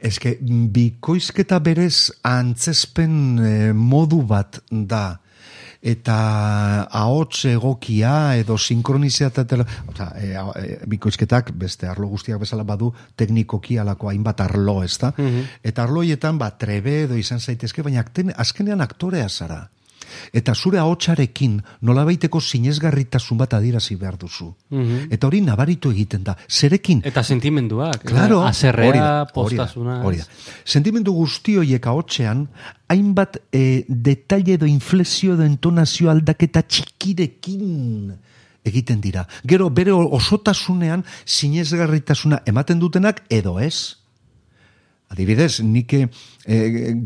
Eske, 0.00 0.38
bikoizketa 0.40 1.58
berez 1.60 2.10
antzespen 2.24 3.38
eh, 3.38 3.72
modu 3.72 4.22
bat 4.26 4.60
da 4.70 5.20
eta 5.82 6.16
ahots 6.84 7.44
egokia 7.50 8.36
edo 8.40 8.58
sinkroniziatatela, 8.58 9.66
oza, 9.88 10.10
e, 10.20 10.32
e, 10.32 10.78
bikoizketak 10.86 11.52
beste 11.58 11.88
arlo 11.88 12.08
guztiak 12.08 12.40
bezala 12.40 12.64
badu 12.64 12.92
teknikoki 13.16 13.78
alako 13.78 14.10
hainbat 14.10 14.40
arlo, 14.40 14.82
ez 14.84 14.96
da? 14.98 15.12
Eta 15.62 15.84
arloietan, 15.84 16.38
ba, 16.38 16.50
trebe 16.58 17.02
edo 17.04 17.16
izan 17.16 17.40
zaitezke, 17.40 17.82
baina 17.82 18.04
azkenean 18.36 18.80
aktorea 18.80 19.28
zara. 19.28 19.66
Eta 20.32 20.54
zure 20.54 20.78
ahotsarekin 20.78 21.58
nolabaiteko 21.82 22.40
sinesgarritasun 22.40 23.38
bat 23.38 23.54
adierazi 23.58 23.96
behar 23.96 24.18
duzu. 24.20 24.52
Eta 25.10 25.26
hori 25.26 25.40
nabaritu 25.40 25.90
egiten 25.94 26.24
da. 26.24 26.36
Zerekin? 26.48 27.02
Eta 27.04 27.22
sentimenduak. 27.22 28.04
Claro, 28.06 28.42
Azerrea, 28.46 29.26
postasuna. 29.34 30.00
hori 30.04 30.18
da. 30.18 30.28
Sentimendu 30.64 31.12
guzti 31.12 31.56
horiek 31.58 31.86
ahotsean, 31.86 32.46
hainbat 32.88 33.40
e, 33.52 33.84
detalle 33.88 34.54
edo 34.54 34.66
inflexio 34.66 35.34
edo 35.34 35.44
entonazio 35.44 36.10
aldaketa 36.10 36.62
txikirekin 36.62 38.14
egiten 38.66 39.00
dira. 39.00 39.26
Gero, 39.46 39.70
bere 39.70 39.94
osotasunean 39.94 41.04
sinesgarritasuna 41.24 42.42
ematen 42.46 42.82
dutenak 42.82 43.22
edo 43.30 43.58
ez. 43.62 44.02
Adibidez, 45.06 45.60
nik 45.62 45.92
eh, 45.94 46.08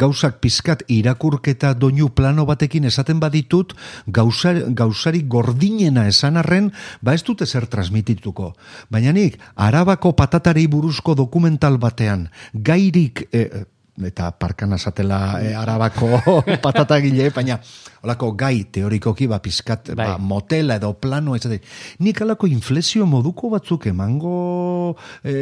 gauzak 0.00 0.38
pizkat 0.40 0.86
irakurketa 0.88 1.74
doinu 1.76 2.08
plano 2.16 2.46
batekin 2.48 2.88
esaten 2.88 3.20
baditut, 3.20 3.74
gauza, 4.06 4.54
gauzari 4.72 5.20
gordinena 5.28 6.06
esan 6.08 6.40
arren, 6.40 6.70
ba 7.04 7.12
ez 7.14 7.20
dute 7.26 7.44
zer 7.46 7.68
transmitituko. 7.68 8.54
Baina 8.88 9.12
nik, 9.12 9.36
arabako 9.54 10.14
patatari 10.16 10.64
buruzko 10.66 11.14
dokumental 11.14 11.76
batean, 11.78 12.30
gairik... 12.54 13.26
Eh, 13.32 13.66
eta 14.06 14.30
parkan 14.38 14.72
azatela 14.72 15.40
e, 15.42 15.54
arabako 15.54 16.20
patatagile, 16.64 17.30
baina 17.34 17.58
olako 18.02 18.32
gai 18.32 18.64
teorikoki 18.72 19.26
ba 19.28 19.40
pizkat 19.42 19.90
ba, 19.94 20.14
Bai. 20.14 20.20
motela 20.20 20.76
edo 20.80 20.94
plano 20.98 21.34
ez 21.36 21.44
nik 22.00 22.22
alako 22.22 22.46
inflexio 22.46 23.06
moduko 23.06 23.50
batzuk 23.50 23.86
emango 23.86 24.96
e, 25.24 25.34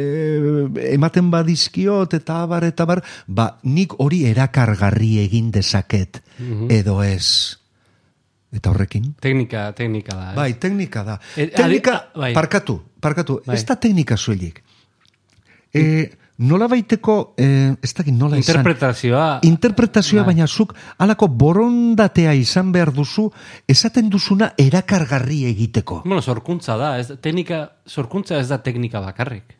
ematen 0.93 1.31
badizkiot 1.31 2.13
eta 2.19 2.41
abar 2.43 2.63
eta 2.67 2.85
bar 2.85 3.03
ba 3.27 3.59
nik 3.63 3.93
hori 3.99 4.25
erakargarri 4.25 5.19
egin 5.23 5.51
dezaket 5.51 6.21
edo 6.69 7.01
ez 7.03 7.55
eta 8.51 8.71
horrekin 8.71 9.13
Teknika, 9.21 9.71
teknika 9.77 10.15
da. 10.15 10.29
ez? 10.31 10.35
Bai, 10.35 10.53
teknika 10.59 11.03
da. 11.05 11.19
E, 11.37 11.47
teknika, 11.53 11.91
adi- 12.09 12.19
bai. 12.19 12.33
parkatu, 12.33 12.79
parkatu, 12.99 13.41
Bai. 13.45 13.55
ez 13.55 13.63
da 13.65 13.75
teknika 13.75 14.17
zuelik. 14.17 14.63
E, 15.73 16.09
nola 16.39 16.67
baiteko, 16.71 17.35
e, 17.37 17.75
ez 17.83 17.91
dakit 17.93 18.15
nola 18.15 18.37
izan. 18.39 18.59
Interpretazioa. 18.59 19.27
Interpretazioa, 19.43 20.23
Bai. 20.23 20.33
baina 20.33 20.47
zuk 20.47 20.73
halako 20.97 21.27
borondatea 21.27 22.33
izan 22.39 22.71
behar 22.71 22.93
duzu, 22.95 23.27
esaten 23.67 24.09
duzuna 24.09 24.53
erakargarri 24.57 25.43
egiteko. 25.51 26.01
Bueno, 26.05 26.21
sorkuntza 26.21 26.77
da, 26.79 26.93
ez, 26.99 27.11
teknika, 27.21 27.65
sorkuntza 27.85 28.39
ez 28.39 28.47
da 28.47 28.61
teknika 28.63 29.03
bakarrik. 29.03 29.55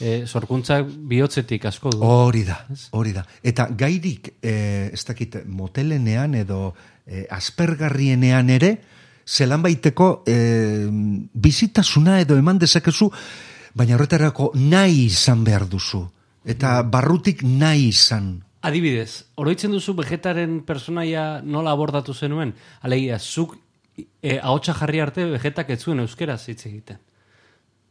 E, 0.00 0.24
sorkuntza 0.26 0.80
bihotzetik 0.82 1.68
asko 1.68 1.92
du. 1.92 2.00
Hori 2.02 2.42
da, 2.48 2.58
hori 2.96 3.12
da. 3.14 3.22
Eta 3.44 3.68
gairik, 3.70 4.34
e, 4.42 4.90
ez 4.92 5.04
dakit, 5.06 5.42
motelenean 5.46 6.34
edo 6.40 6.72
e, 7.06 7.26
aspergarrienean 7.30 8.50
ere, 8.50 8.78
zelan 9.24 9.62
baiteko 9.64 10.22
e, 10.26 10.36
bizitasuna 11.32 12.18
edo 12.24 12.36
eman 12.40 12.58
dezakezu, 12.58 13.10
baina 13.74 13.96
horretarako 13.96 14.52
nahi 14.54 15.04
izan 15.06 15.44
behar 15.44 15.66
duzu. 15.68 16.04
Eta 16.44 16.82
barrutik 16.82 17.42
nahi 17.42 17.88
izan. 17.88 18.36
Adibidez, 18.64 19.24
oroitzen 19.40 19.72
duzu 19.72 19.94
vegetaren 19.98 20.60
personaia 20.64 21.40
nola 21.42 21.72
abordatu 21.76 22.14
zenuen? 22.14 22.54
Alegia, 22.82 23.18
zuk 23.18 23.56
e, 23.96 24.38
ahotsa 24.38 24.74
jarri 24.78 25.02
arte 25.04 25.26
vegetak 25.34 25.70
ez 25.74 25.82
zuen 25.82 26.00
euskeraz 26.04 26.42
hitz 26.48 26.64
egiten. 26.66 27.00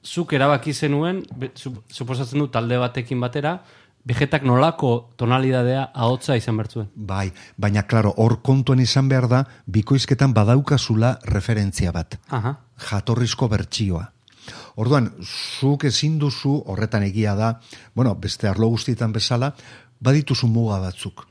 Zuk 0.04 0.34
erabaki 0.34 0.74
zenuen, 0.74 1.24
be, 1.38 1.52
su, 1.56 1.72
suposatzen 1.90 2.42
du 2.42 2.50
talde 2.52 2.78
batekin 2.82 3.22
batera, 3.22 3.60
vegetak 4.04 4.44
nolako 4.44 5.14
tonalidadea 5.16 5.86
ahotsa 5.94 6.36
izan 6.36 6.58
bertzuen. 6.60 6.90
Bai, 6.96 7.30
baina 7.58 7.86
klaro, 7.88 8.14
hor 8.18 8.42
kontuan 8.44 8.82
izan 8.84 9.08
behar 9.10 9.30
da, 9.32 9.44
bikoizketan 9.66 10.34
badaukazula 10.36 11.18
referentzia 11.32 11.94
bat. 11.96 12.20
Aha. 12.30 12.58
jatorrizko 12.84 13.48
bertsioa. 13.48 14.13
Orduan, 14.76 15.12
zuk 15.22 15.86
ezin 15.86 16.18
duzu, 16.22 16.56
horretan 16.66 17.04
egia 17.06 17.36
da, 17.38 17.60
bueno, 17.94 18.16
beste 18.16 18.50
arlo 18.50 18.72
guztietan 18.74 19.14
bezala, 19.14 19.54
badituzu 20.02 20.50
muga 20.50 20.80
batzuk. 20.82 21.28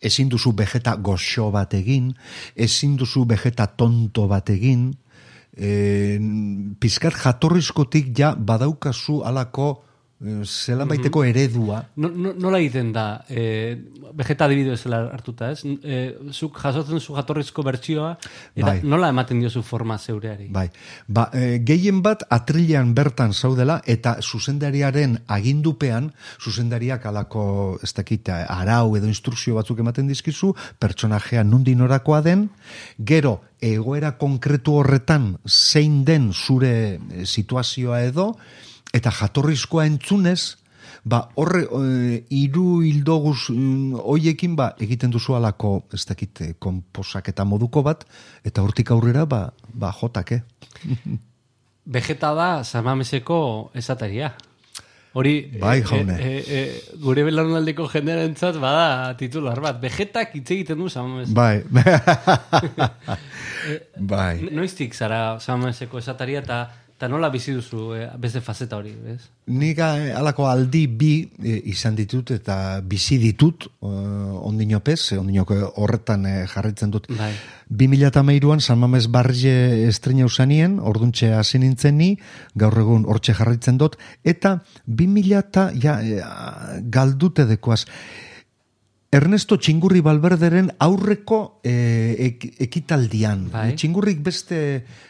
Ezin 0.00 0.28
duzu 0.30 0.52
vegeta 0.54 0.94
goxo 0.96 1.50
bat 1.50 1.74
egin, 1.74 2.12
ezin 2.54 2.94
duzu 2.96 3.24
vegeta 3.26 3.66
tonto 3.66 4.26
bat 4.30 4.52
egin, 4.54 4.90
e, 5.56 6.18
pizkat 6.78 7.16
jatorrizkotik 7.16 8.12
ja 8.16 8.34
badaukazu 8.36 9.22
alako 9.24 9.82
zelan 10.18 10.88
baiteko 10.88 11.22
eredua. 11.28 11.82
No, 12.00 12.08
no, 12.08 12.32
nola 12.40 12.56
egiten 12.62 12.88
da, 12.94 13.24
e, 13.28 13.76
vegeta 14.16 14.46
adibide 14.46 14.72
bezala 14.72 15.02
hartuta, 15.12 15.50
ez? 15.52 15.60
E, 15.84 16.16
zuk 16.32 16.56
jasotzen 16.62 17.00
zu 17.00 17.16
jatorrizko 17.18 17.62
bertsioa, 17.66 18.14
eta 18.56 18.70
Bai. 18.70 18.80
nola 18.82 19.10
ematen 19.12 19.42
diozu 19.44 19.60
forma 19.62 19.98
zeureari? 19.98 20.48
Bai, 20.52 20.70
ba, 21.06 21.28
e, 21.36 21.58
gehien 21.68 22.00
bat 22.02 22.24
atrilean 22.32 22.94
bertan 22.96 23.34
zaudela 23.36 23.82
eta 23.84 24.16
zuzendariaren 24.22 25.18
agindupean, 25.36 26.08
zuzendariak 26.40 27.04
alako, 27.12 27.78
ez 27.84 27.92
dakit, 27.92 28.30
arau 28.32 28.96
edo 28.96 29.10
instrukzio 29.10 29.60
batzuk 29.60 29.84
ematen 29.84 30.08
dizkizu, 30.08 30.54
pertsonajea 30.80 31.44
nundi 31.44 31.76
norakoa 31.76 32.22
den, 32.24 32.48
gero, 32.98 33.42
egoera 33.60 34.16
konkretu 34.16 34.80
horretan 34.80 35.34
zein 35.44 36.04
den 36.08 36.32
zure 36.32 36.98
situazioa 37.24 38.00
edo, 38.08 38.32
eta 38.94 39.10
jatorrizkoa 39.10 39.86
entzunez, 39.86 40.56
ba, 41.04 41.28
horre, 41.34 41.62
e, 41.64 42.24
iru 42.34 42.82
hildo 42.86 43.18
guz, 43.22 43.50
mm, 43.50 44.02
hoiekin, 44.02 44.56
ba, 44.58 44.72
egiten 44.82 45.10
duzu 45.14 45.36
alako, 45.36 45.86
ez 45.94 46.04
dakit, 46.06 46.40
e, 46.40 46.52
konposak 46.58 47.30
eta 47.32 47.44
moduko 47.44 47.82
bat, 47.86 48.04
eta 48.44 48.62
hortik 48.62 48.90
aurrera, 48.90 49.26
ba, 49.26 49.46
ba, 49.72 49.92
jotak, 49.94 50.32
eh? 50.32 50.42
Vegeta 51.96 52.34
da 52.34 52.50
samameseko 52.64 53.70
esateria. 53.78 54.32
Hori, 55.16 55.36
Bai, 55.60 55.78
e, 55.78 55.84
jaune. 55.86 56.16
e, 56.20 56.40
e, 56.44 56.96
gure 57.00 57.22
belaunaldeko 57.24 57.86
jendearentzat 57.88 58.58
bada 58.60 59.14
titular 59.16 59.62
bat. 59.64 59.78
Vegetak 59.80 60.34
hitz 60.36 60.50
egiten 60.50 60.82
du 60.82 60.90
samamez. 60.92 61.30
Bai. 61.32 61.62
bai. 64.12 64.34
Noiztik 64.52 64.92
zara 64.92 65.38
samameseko 65.40 66.02
esateria 66.02 66.42
eta 66.44 66.58
eta 66.96 67.10
nola 67.12 67.28
bizi 67.28 67.52
duzu 67.52 67.90
e, 67.92 68.06
beste 68.16 68.40
fazeta 68.40 68.78
hori, 68.80 68.94
bez? 68.96 69.28
Nik 69.52 69.78
eh, 69.84 70.14
halako 70.16 70.46
aldi 70.48 70.86
bi 70.88 71.10
eh, 71.44 71.58
izan 71.68 71.94
ditut 71.98 72.32
eta 72.32 72.80
bizi 72.80 73.18
ditut 73.20 73.68
uh, 73.84 74.26
ondinopez, 74.48 75.12
eh, 75.12 75.18
ondinoko 75.20 75.58
horretan 75.82 76.26
eh, 76.26 76.46
jarraitzen 76.48 76.94
dut. 76.94 77.10
Bai. 77.18 77.32
2008an 77.68 78.62
San 78.64 78.78
Mames 78.78 79.10
Barrie 79.12 79.86
estrena 79.88 80.24
usanien, 80.24 80.78
orduntxe 80.80 81.32
hasi 81.34 81.58
nintzen 81.58 81.98
ni, 81.98 82.12
gaur 82.54 82.78
egun 82.78 83.04
hortxe 83.10 83.34
jarraitzen 83.36 83.78
dut, 83.78 83.98
eta 84.24 84.60
2000 84.86 85.40
eta, 85.40 85.68
ja, 85.82 85.98
eh, 86.00 86.80
galdute 86.92 87.46
dekoaz, 87.50 87.84
Ernesto 89.16 89.56
Txingurri 89.56 90.02
Balberderen 90.04 90.68
aurreko 90.84 91.38
eh, 91.64 92.14
ek, 92.26 92.44
ekitaldian. 92.66 93.46
Bai. 93.52 93.70
Txingurrik 93.78 94.20
beste, 94.24 94.58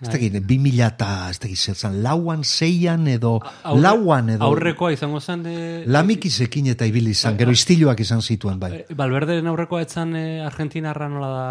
ez 0.01 0.09
dakit, 0.13 0.37
2000 0.47 0.85
eta, 0.87 1.09
ez 1.33 1.41
dakit, 1.43 1.59
zertzen, 1.59 1.97
lauan, 2.05 2.45
seian 2.47 3.09
edo, 3.11 3.37
Aurre- 3.65 3.83
lauan 3.83 4.31
edo. 4.37 4.45
Aurrekoa 4.47 4.93
izango 4.95 5.21
zen... 5.21 5.43
E, 5.51 5.57
Lamikizekin 5.91 6.71
eta 6.75 6.87
ibili 6.87 7.11
izan, 7.17 7.37
gero 7.41 7.51
istiluak 7.57 8.01
izan 8.05 8.23
zituen, 8.23 8.61
bai. 8.63 8.73
e, 8.85 8.95
Balberderen 8.95 9.47
aurrekoa 9.51 9.83
etzan 9.87 10.15
e, 10.17 10.25
Argentinarra 10.47 11.09
nola 11.13 11.31
da... 11.35 11.49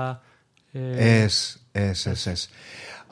E, 0.75 1.23
Ez, 1.25 1.57
ez, 1.73 2.07
ez, 2.11 2.21
ez. 2.27 2.39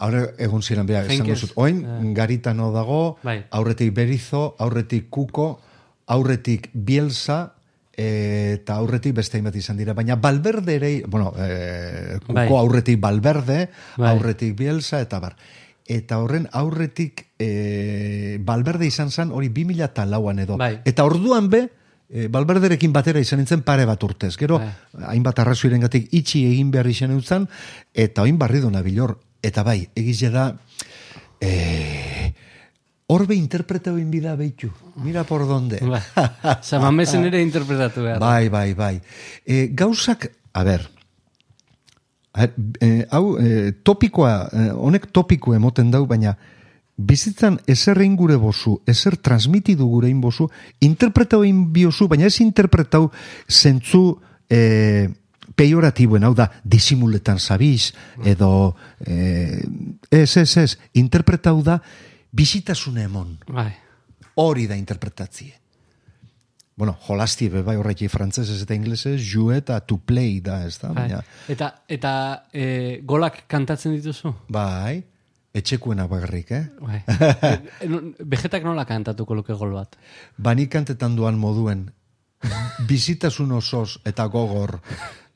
Aurre, 0.04 0.24
egun 0.42 0.64
ziren, 0.66 0.86
beha, 0.90 1.04
esan 1.06 1.20
Henkes. 1.22 1.42
duzut. 1.46 1.58
Oin, 1.62 1.84
garitano 2.18 2.72
dago, 2.74 3.18
Bai. 3.24 3.44
aurretik 3.56 3.94
Berizo, 3.96 4.56
aurretik 4.60 5.10
Kuko, 5.14 5.60
aurretik 6.12 6.70
Bielsa, 6.74 7.42
eh, 7.46 7.63
eta 7.96 8.76
aurretik 8.82 9.14
beste 9.14 9.38
hainbat 9.38 9.56
izan 9.56 9.78
dira. 9.78 9.94
Baina 9.94 10.16
Balberde 10.16 10.76
ere, 10.76 11.04
bueno, 11.08 11.34
eh, 11.38 12.18
Kuko 12.22 12.34
Bai. 12.34 12.48
aurretik 12.50 13.00
Balberde, 13.00 13.70
Bai. 13.98 14.10
aurretik 14.10 14.56
Bielsa, 14.58 15.02
eta 15.02 15.20
bar. 15.20 15.36
Eta 15.86 16.18
horren 16.20 16.48
aurretik 16.52 17.28
eh, 17.38 18.40
Balberde 18.42 18.88
izan 18.88 19.12
zen 19.12 19.32
hori 19.32 19.50
2000 19.50 19.84
eta 19.86 20.06
lauan 20.06 20.40
edo. 20.40 20.58
Bai. 20.58 20.80
Eta 20.86 21.06
orduan 21.06 21.50
be, 21.50 21.70
e, 22.14 22.28
Balberderekin 22.28 22.94
batera 22.94 23.20
izan 23.20 23.42
nintzen 23.42 23.64
pare 23.66 23.86
bat 23.90 24.04
urtez. 24.04 24.36
Gero, 24.38 24.60
Bai. 24.60 25.06
hainbat 25.14 25.40
arrazoiren 25.44 25.82
gatik 25.82 26.10
itxi 26.14 26.46
egin 26.52 26.72
behar 26.72 26.88
izan 26.88 27.12
eutzen, 27.12 27.48
eta 27.94 28.24
oin 28.24 28.38
barri 28.38 28.62
du 28.64 28.72
nabilor. 28.72 29.18
Eta 29.44 29.64
bai, 29.64 29.90
egize 29.96 30.30
da, 30.32 30.54
e, 31.42 32.13
horbe 33.08 33.36
interpretau 33.36 33.98
inbida 33.98 34.36
behitu. 34.36 34.72
Mira 34.96 35.24
por 35.24 35.48
donde. 35.48 35.80
Bai. 35.80 36.02
Samamesen 36.62 37.26
ere 37.30 37.42
interpretatu 37.42 38.04
behar. 38.04 38.20
Bai, 38.20 38.50
bai, 38.50 38.74
bai. 38.74 39.02
E, 39.46 39.68
gauzak, 39.74 40.32
a 40.54 40.64
ber, 40.64 40.90
a 42.34 42.48
ber, 42.48 42.54
e, 42.80 43.06
hau, 43.12 43.38
e, 43.40 43.72
topikoa, 43.84 44.50
e, 44.52 44.70
honek 44.72 45.12
topiko 45.12 45.54
emoten 45.54 45.92
dau, 45.92 46.06
baina 46.08 46.38
bizitzan 46.96 47.58
ezer 47.68 48.00
egin 48.02 48.16
gure 48.16 48.38
bozu, 48.38 48.78
ezer 48.88 49.18
transmitidu 49.18 49.88
gure 49.90 50.08
egin 50.08 50.22
bozu, 50.22 50.48
interpretau 50.80 51.42
egin 51.44 51.66
biozu, 51.74 52.08
baina 52.08 52.30
ez 52.30 52.40
interpretau 52.42 53.10
zentzu 53.50 54.06
e, 54.50 55.10
peioratiboen, 55.56 56.24
hau 56.26 56.34
da, 56.38 56.48
disimuletan 56.64 57.40
zabiz, 57.40 57.94
edo, 58.26 58.76
eh, 59.06 59.62
ez, 60.10 60.38
ez, 60.38 60.58
ez, 60.58 60.72
interpretau 60.98 61.62
da, 61.66 61.80
bizitasune 62.34 63.04
emon. 63.08 63.38
Bai. 63.48 63.70
Hori 64.42 64.66
da 64.68 64.76
interpretatzie. 64.76 65.54
Bueno, 66.76 66.96
jolasti 67.06 67.50
be 67.54 67.62
bai 67.62 67.76
horreki 67.78 68.08
frantzesez 68.10 68.58
eta 68.64 68.74
inglesez, 68.74 69.20
jouer 69.22 69.60
eta 69.62 69.76
to 69.86 70.00
play 70.02 70.40
da, 70.42 70.64
ez 70.66 70.80
da? 70.82 70.90
bai. 70.90 71.04
Baina, 71.04 71.20
Eta, 71.48 71.68
eta 71.88 72.14
e, 72.52 73.02
golak 73.06 73.44
kantatzen 73.48 73.94
dituzu? 73.94 74.32
bai, 74.50 75.04
etxekuena 75.54 76.08
bagarrik, 76.10 76.52
eh? 76.52 76.64
Bai. 76.82 77.04
E, 77.84 77.88
no- 77.88 78.02
Vegetak 78.26 78.64
nola 78.66 78.86
kantatuko 78.90 79.36
luke 79.38 79.54
gol 79.54 79.76
bat? 79.78 79.94
Bani 80.38 80.66
kantetan 80.68 81.14
duan 81.16 81.38
moduen, 81.38 81.92
bizitasun 82.90 83.52
osoz 83.52 84.00
eta 84.04 84.26
gogor, 84.26 84.80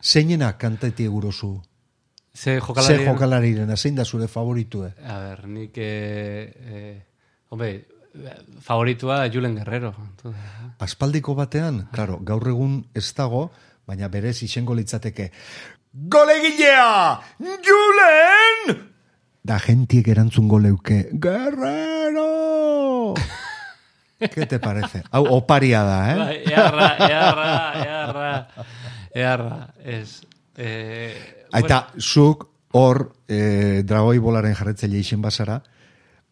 zeinena 0.02 0.56
kanteti 0.58 1.06
egurozu? 1.06 1.54
Ze 2.38 2.44
Ze 2.44 2.60
jokalari... 2.60 3.06
jokalariren, 3.06 3.78
zein 3.78 3.96
da 3.96 4.06
zure 4.06 4.28
favoritue? 4.28 4.94
A 5.04 5.20
ber, 5.20 5.48
nik... 5.48 5.78
E, 5.78 6.54
e, 6.54 7.06
hombre, 7.50 7.88
favoritua 8.62 9.26
Julen 9.34 9.56
Guerrero. 9.56 9.96
Aspaldiko 10.78 11.34
batean, 11.34 11.88
claro, 11.92 12.20
gaur 12.22 12.46
egun 12.48 12.86
ez 12.94 13.10
dago, 13.18 13.50
baina 13.90 14.08
berez 14.08 14.44
izango 14.46 14.76
litzateke, 14.78 15.32
Golegilea! 15.98 17.20
Julen! 17.66 18.86
da 19.48 19.58
gentiek 19.64 20.08
erantzungo 20.12 20.60
leuke, 20.60 21.10
Guerrero! 21.14 22.28
¿Qué 24.20 24.46
te 24.46 24.60
parece? 24.60 25.04
Hau, 25.10 25.26
oparia 25.34 25.84
da, 25.84 26.00
eh? 26.12 26.18
Bai, 26.18 26.38
earra, 26.54 26.88
earra, 27.08 27.52
earra, 27.86 28.48
earra, 29.14 29.74
ez. 29.86 30.22
E, 30.58 31.14
Aita, 31.54 31.88
zuk 32.00 32.48
hor, 32.74 33.14
eh, 33.30 33.84
dragoi 33.86 34.18
bolaren 34.20 34.56
jarretzaile 34.58 34.98
izen 35.00 35.22
bazara, 35.22 35.62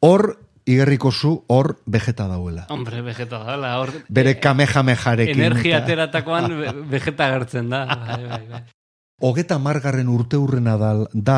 hor, 0.02 0.40
igerriko 0.66 1.12
zu, 1.12 1.44
hor, 1.48 1.76
vegeta 1.86 2.26
dauela. 2.28 2.66
Hombre, 2.74 3.02
vegeta 3.06 3.38
dala, 3.46 3.76
hor... 3.80 3.92
Bere 4.10 4.40
kamehameharekin. 4.42 5.40
Energia 5.46 5.78
eta- 5.78 5.86
ateratakoan 5.86 6.50
ve- 6.60 6.74
vegeta 6.98 7.30
gertzen 7.36 7.70
da. 7.70 7.86
Bai, 7.86 8.24
bai, 8.28 8.48
bai. 8.50 8.64
Hogeta 9.24 9.56
margarren 9.64 10.10
urte 10.12 10.36
hurrena 10.36 10.74
da, 10.76 10.90
da 11.14 11.36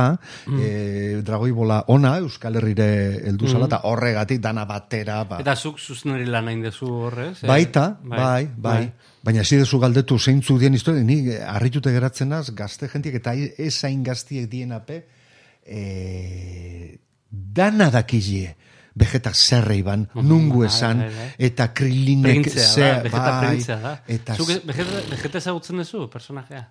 eh, 0.49 1.19
dragoi 1.23 1.51
bola 1.53 1.83
ona, 1.93 2.15
Euskal 2.23 2.55
Herrire 2.57 2.87
heldu 3.29 3.45
zala, 3.51 3.67
eta 3.69 3.83
horregatik 3.85 4.39
dana 4.41 4.63
batera, 4.65 5.19
ba. 5.29 5.37
Eta 5.43 5.53
zuk 5.55 5.77
zuzenari 5.77 6.25
lan 6.25 6.47
hain 6.49 6.63
dezu 6.65 6.89
horrez? 7.05 7.43
eh? 7.43 7.47
Baita, 7.47 7.99
bai, 8.01 8.47
bai. 8.57 8.79
Baina 9.27 9.41
ez 9.43 9.49
dezu 9.51 9.75
galdetu 9.83 10.15
zeintzu 10.17 10.55
dien 10.61 10.73
historia, 10.77 11.03
ni 11.03 11.17
eh, 11.33 11.41
harritute 11.43 11.91
geratzen 11.91 12.29
naz, 12.31 12.45
gazte 12.55 12.87
jentiek 12.87 13.17
eta 13.19 13.33
ez 13.35 13.73
hain 13.83 14.05
gaztiek 14.05 14.45
dienape, 14.47 15.01
e, 15.67 16.97
dana 17.27 17.89
dakizie. 17.91 18.53
Vegeta 18.97 19.29
zerre 19.35 19.75
iban, 19.77 20.07
nungu 20.15 20.63
bai, 20.63 20.69
esan, 20.71 21.03
bai, 21.03 21.09
bai. 21.13 21.25
eta 21.49 21.67
krilinek 21.75 22.31
Printzea 22.39 22.63
ze- 22.65 22.81
da, 22.81 23.01
vegeta 23.03 23.81
bai. 23.83 23.97
Eta 24.15 24.37
Zuk 24.39 24.49
e- 24.49 24.61
vegeta, 24.65 25.03
vegeta 25.11 25.37
ezagutzen 25.43 25.77
duzu, 25.83 26.07
personajea? 26.09 26.63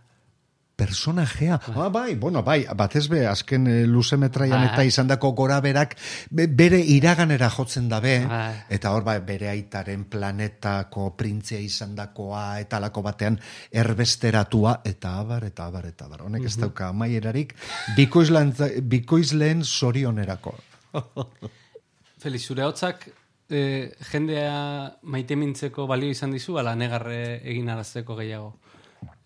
Personajea. 0.76 1.60
Ah, 1.74 1.88
bai, 1.88 2.14
bueno, 2.14 2.42
bai, 2.44 2.66
batez 2.76 3.08
be, 3.08 3.24
azken 3.26 3.66
e, 3.66 3.76
luze 3.88 4.18
metraian 4.20 4.60
Bai. 4.60 4.68
eta 4.74 4.84
izandako 4.84 5.32
gora 5.32 5.58
berak, 5.64 5.96
be, 6.30 6.46
bere 6.46 6.78
iraganera 6.78 7.48
jotzen 7.50 7.88
dabe, 7.88 8.18
Bai. 8.28 8.52
eta 8.76 8.92
hor, 8.92 9.06
bai, 9.06 9.16
bere 9.24 9.48
aitaren 9.48 10.04
planetako 10.12 11.08
printzea 11.16 11.62
izandakoa, 11.64 12.60
eta 12.60 12.80
lako 12.84 13.02
batean 13.08 13.40
erbesteratua, 13.72 14.82
eta 14.84 15.16
abar, 15.22 15.48
eta 15.48 15.66
abar, 15.72 15.88
eta 15.88 16.10
abar. 16.10 16.26
Honek 16.28 16.44
ez 16.44 16.56
dauka 16.60 16.90
amaierarik, 16.92 17.56
bikoizleen, 17.96 18.52
bikoizleen 18.84 19.64
zorionerako. 19.64 20.54
Felix, 22.22 22.44
zure 22.44 22.66
hotzak 22.68 23.08
eh, 23.48 23.96
jendea 24.12 24.92
maite 25.08 25.40
mintzeko 25.40 25.86
balio 25.88 26.12
izan 26.12 26.36
dizu, 26.36 26.58
ala 26.60 26.76
negarre 26.76 27.40
egin 27.48 27.72
arazteko 27.72 28.16
gehiago. 28.20 28.52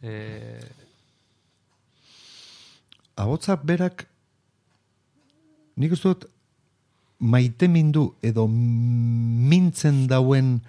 Eh, 0.02 0.60
Ahotzak 3.20 3.64
berak, 3.68 4.06
nik 5.76 5.92
uste 5.92 6.12
dut, 6.12 6.26
maite 7.20 7.68
mindu 7.68 8.06
edo 8.24 8.46
mintzen 8.48 10.06
dauen 10.08 10.60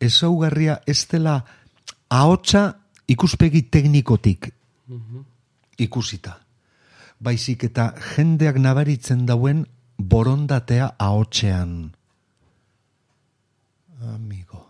ezaugarria 0.00 0.78
ez 0.88 1.02
dela 1.10 1.42
ahotsa 2.08 2.78
ikuspegi 3.08 3.66
teknikotik 3.68 4.48
ikusita. 5.78 6.38
Baizik 7.20 7.66
eta 7.68 7.90
jendeak 8.14 8.58
nabaritzen 8.62 9.26
dauen 9.26 9.64
borondatea 9.98 10.94
ahotsean. 10.98 11.90
Amigo. 14.14 14.64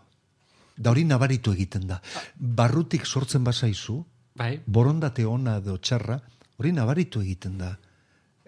Da 0.75 0.91
hori 0.91 1.03
nabaritu 1.05 1.53
egiten 1.53 1.85
da. 1.87 1.99
Barrutik 2.35 3.05
sortzen 3.05 3.43
bazaizu, 3.43 3.99
bai, 4.35 4.57
borondate 4.65 5.25
ona 5.27 5.57
edo 5.61 5.77
txarra, 5.77 6.17
hori 6.59 6.71
nabaritu 6.75 7.21
egiten 7.23 7.57
da. 7.57 7.73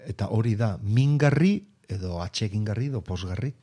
Eta 0.07 0.27
hori 0.33 0.55
da, 0.59 0.75
mingarri 0.81 1.55
edo 1.91 2.21
atxegingarri 2.23 2.87
edo 2.91 3.01
posgarri. 3.01 3.53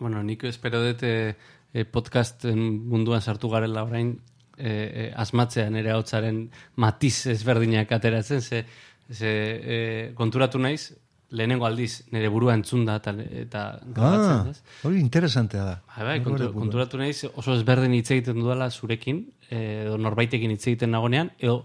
bueno, 0.00 0.22
nik 0.22 0.44
espero 0.44 0.78
dut 0.84 1.02
eh, 1.02 1.34
eh, 1.74 1.84
podcasten 1.84 2.58
munduan 2.88 3.20
sartu 3.20 3.48
garela 3.50 3.82
orain 3.84 4.12
eh, 4.56 4.68
eh, 4.68 5.12
asmatzean 5.16 5.74
ere 5.76 5.92
hotzaren 5.92 6.48
matiz 6.76 7.26
ezberdinak 7.26 7.90
ateratzen, 7.92 8.40
ze, 8.42 8.64
ze 9.10 9.28
eh, 9.30 10.12
konturatu 10.14 10.58
naiz, 10.58 10.92
lehenengo 11.30 11.66
aldiz 11.66 12.04
nire 12.12 12.28
burua 12.32 12.54
entzunda 12.54 12.96
eta, 12.96 13.12
eta 13.42 13.64
Ah, 13.96 14.46
ez? 14.50 14.62
hori 14.84 15.00
interesantea 15.00 15.64
da. 15.64 15.74
Bai, 15.96 16.04
bai, 16.06 16.14
Hori 16.20 16.24
kontu, 16.24 16.52
konturatu 16.54 16.96
naiz 16.98 17.24
oso 17.34 17.54
ezberdin 17.58 17.92
hitz 17.98 18.10
egiten 18.10 18.38
dudala 18.40 18.70
zurekin, 18.70 19.26
edo 19.50 19.98
norbaitekin 19.98 20.50
hitz 20.54 20.66
egiten 20.68 20.90
nagonean, 20.94 21.30
edo 21.38 21.64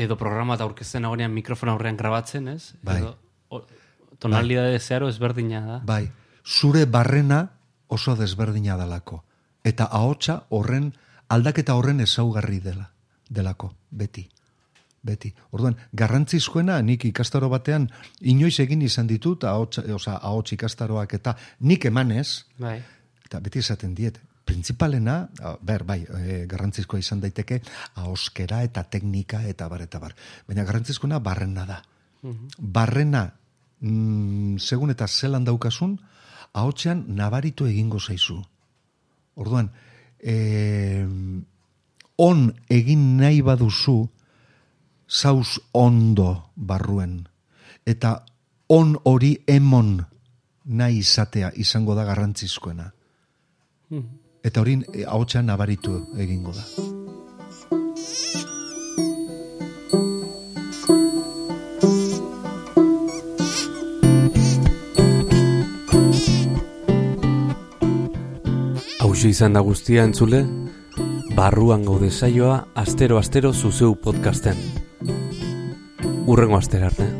edo 0.00 0.16
programa 0.16 0.56
eta 0.56 0.64
aurkezten 0.64 1.04
nagonean 1.04 1.32
mikrofon 1.34 1.72
aurrean 1.72 1.98
grabatzen, 2.00 2.48
ez? 2.48 2.74
Bai. 2.82 2.98
Edo, 3.02 3.16
o, 3.48 3.62
tonalidade 4.20 4.78
zeharo 4.78 5.08
ezberdina 5.08 5.60
da. 5.66 5.78
Bai, 5.84 6.10
zure 6.44 6.84
barrena 6.86 7.40
oso 7.88 8.16
desberdina 8.16 8.76
dalako. 8.76 9.22
Eta 9.64 9.88
ahotsa 9.92 10.44
horren, 10.56 10.92
aldaketa 11.28 11.74
horren 11.76 12.00
ezaugarri 12.00 12.60
dela, 12.64 12.90
delako, 13.28 13.74
beti. 13.90 14.28
Beti. 15.02 15.30
Orduan, 15.56 15.78
garrantzizkoena 15.96 16.76
nik 16.84 17.06
ikastaro 17.08 17.48
batean 17.48 17.86
inoiz 18.20 18.58
egin 18.60 18.82
izan 18.84 19.06
ditut 19.08 19.46
ahots, 19.48 19.80
oza, 19.96 20.18
ahots 20.18 20.52
ikastaroak 20.52 21.14
eta 21.16 21.36
nik 21.60 21.86
emanez, 21.88 22.44
Bai. 22.60 22.76
eta 23.24 23.40
beti 23.40 23.62
esaten 23.64 23.94
diet, 23.96 24.20
printzipalena, 24.50 25.16
ber, 25.62 25.84
bai, 25.86 26.00
e, 26.02 26.44
garrantzizkoa 26.50 27.00
izan 27.00 27.22
daiteke, 27.22 27.60
ahoskera 28.02 28.64
eta 28.66 28.82
teknika 28.90 29.44
eta 29.46 29.68
bar, 29.70 29.84
eta 29.86 30.00
bar. 30.02 30.16
Baina 30.48 30.64
garrantzizkoena 30.66 31.20
barrena 31.22 31.66
da. 31.68 31.78
Barrena, 32.58 33.24
mm, 33.80 34.58
segun 34.58 34.90
eta 34.90 35.06
zelan 35.08 35.46
daukasun, 35.46 35.98
ahotsean 36.52 37.04
nabaritu 37.16 37.68
egingo 37.70 38.00
zaizu. 38.00 38.40
Orduan, 39.40 39.70
e, 40.18 41.06
on 42.18 42.50
egin 42.68 43.16
nahi 43.20 43.40
baduzu, 43.40 43.98
zauz 45.08 45.58
ondo 45.72 46.50
barruen. 46.56 47.28
Eta 47.86 48.24
on 48.68 48.96
hori 49.04 49.36
emon 49.46 49.98
nahi 50.64 51.00
izatea 51.00 51.52
izango 51.56 51.94
da 51.94 52.04
garrantzizkoena. 52.04 52.90
Eta 54.42 54.62
hori 54.62 54.78
eh, 54.94 55.04
ahotsa 55.06 55.42
nabaritu 55.42 55.98
egingo 56.16 56.54
da. 56.56 56.64
Hauxe 69.00 69.28
izan 69.28 69.52
da 69.52 69.60
guztia 69.60 70.04
entzule, 70.08 70.44
barruan 71.36 71.84
gaude 71.84 72.10
saioa 72.10 72.62
astero-astero 72.74 73.52
zuzeu 73.52 73.94
podcasten. 74.00 74.56
Urrengo 76.26 76.56
astera 76.56 76.88
arte. 76.88 77.19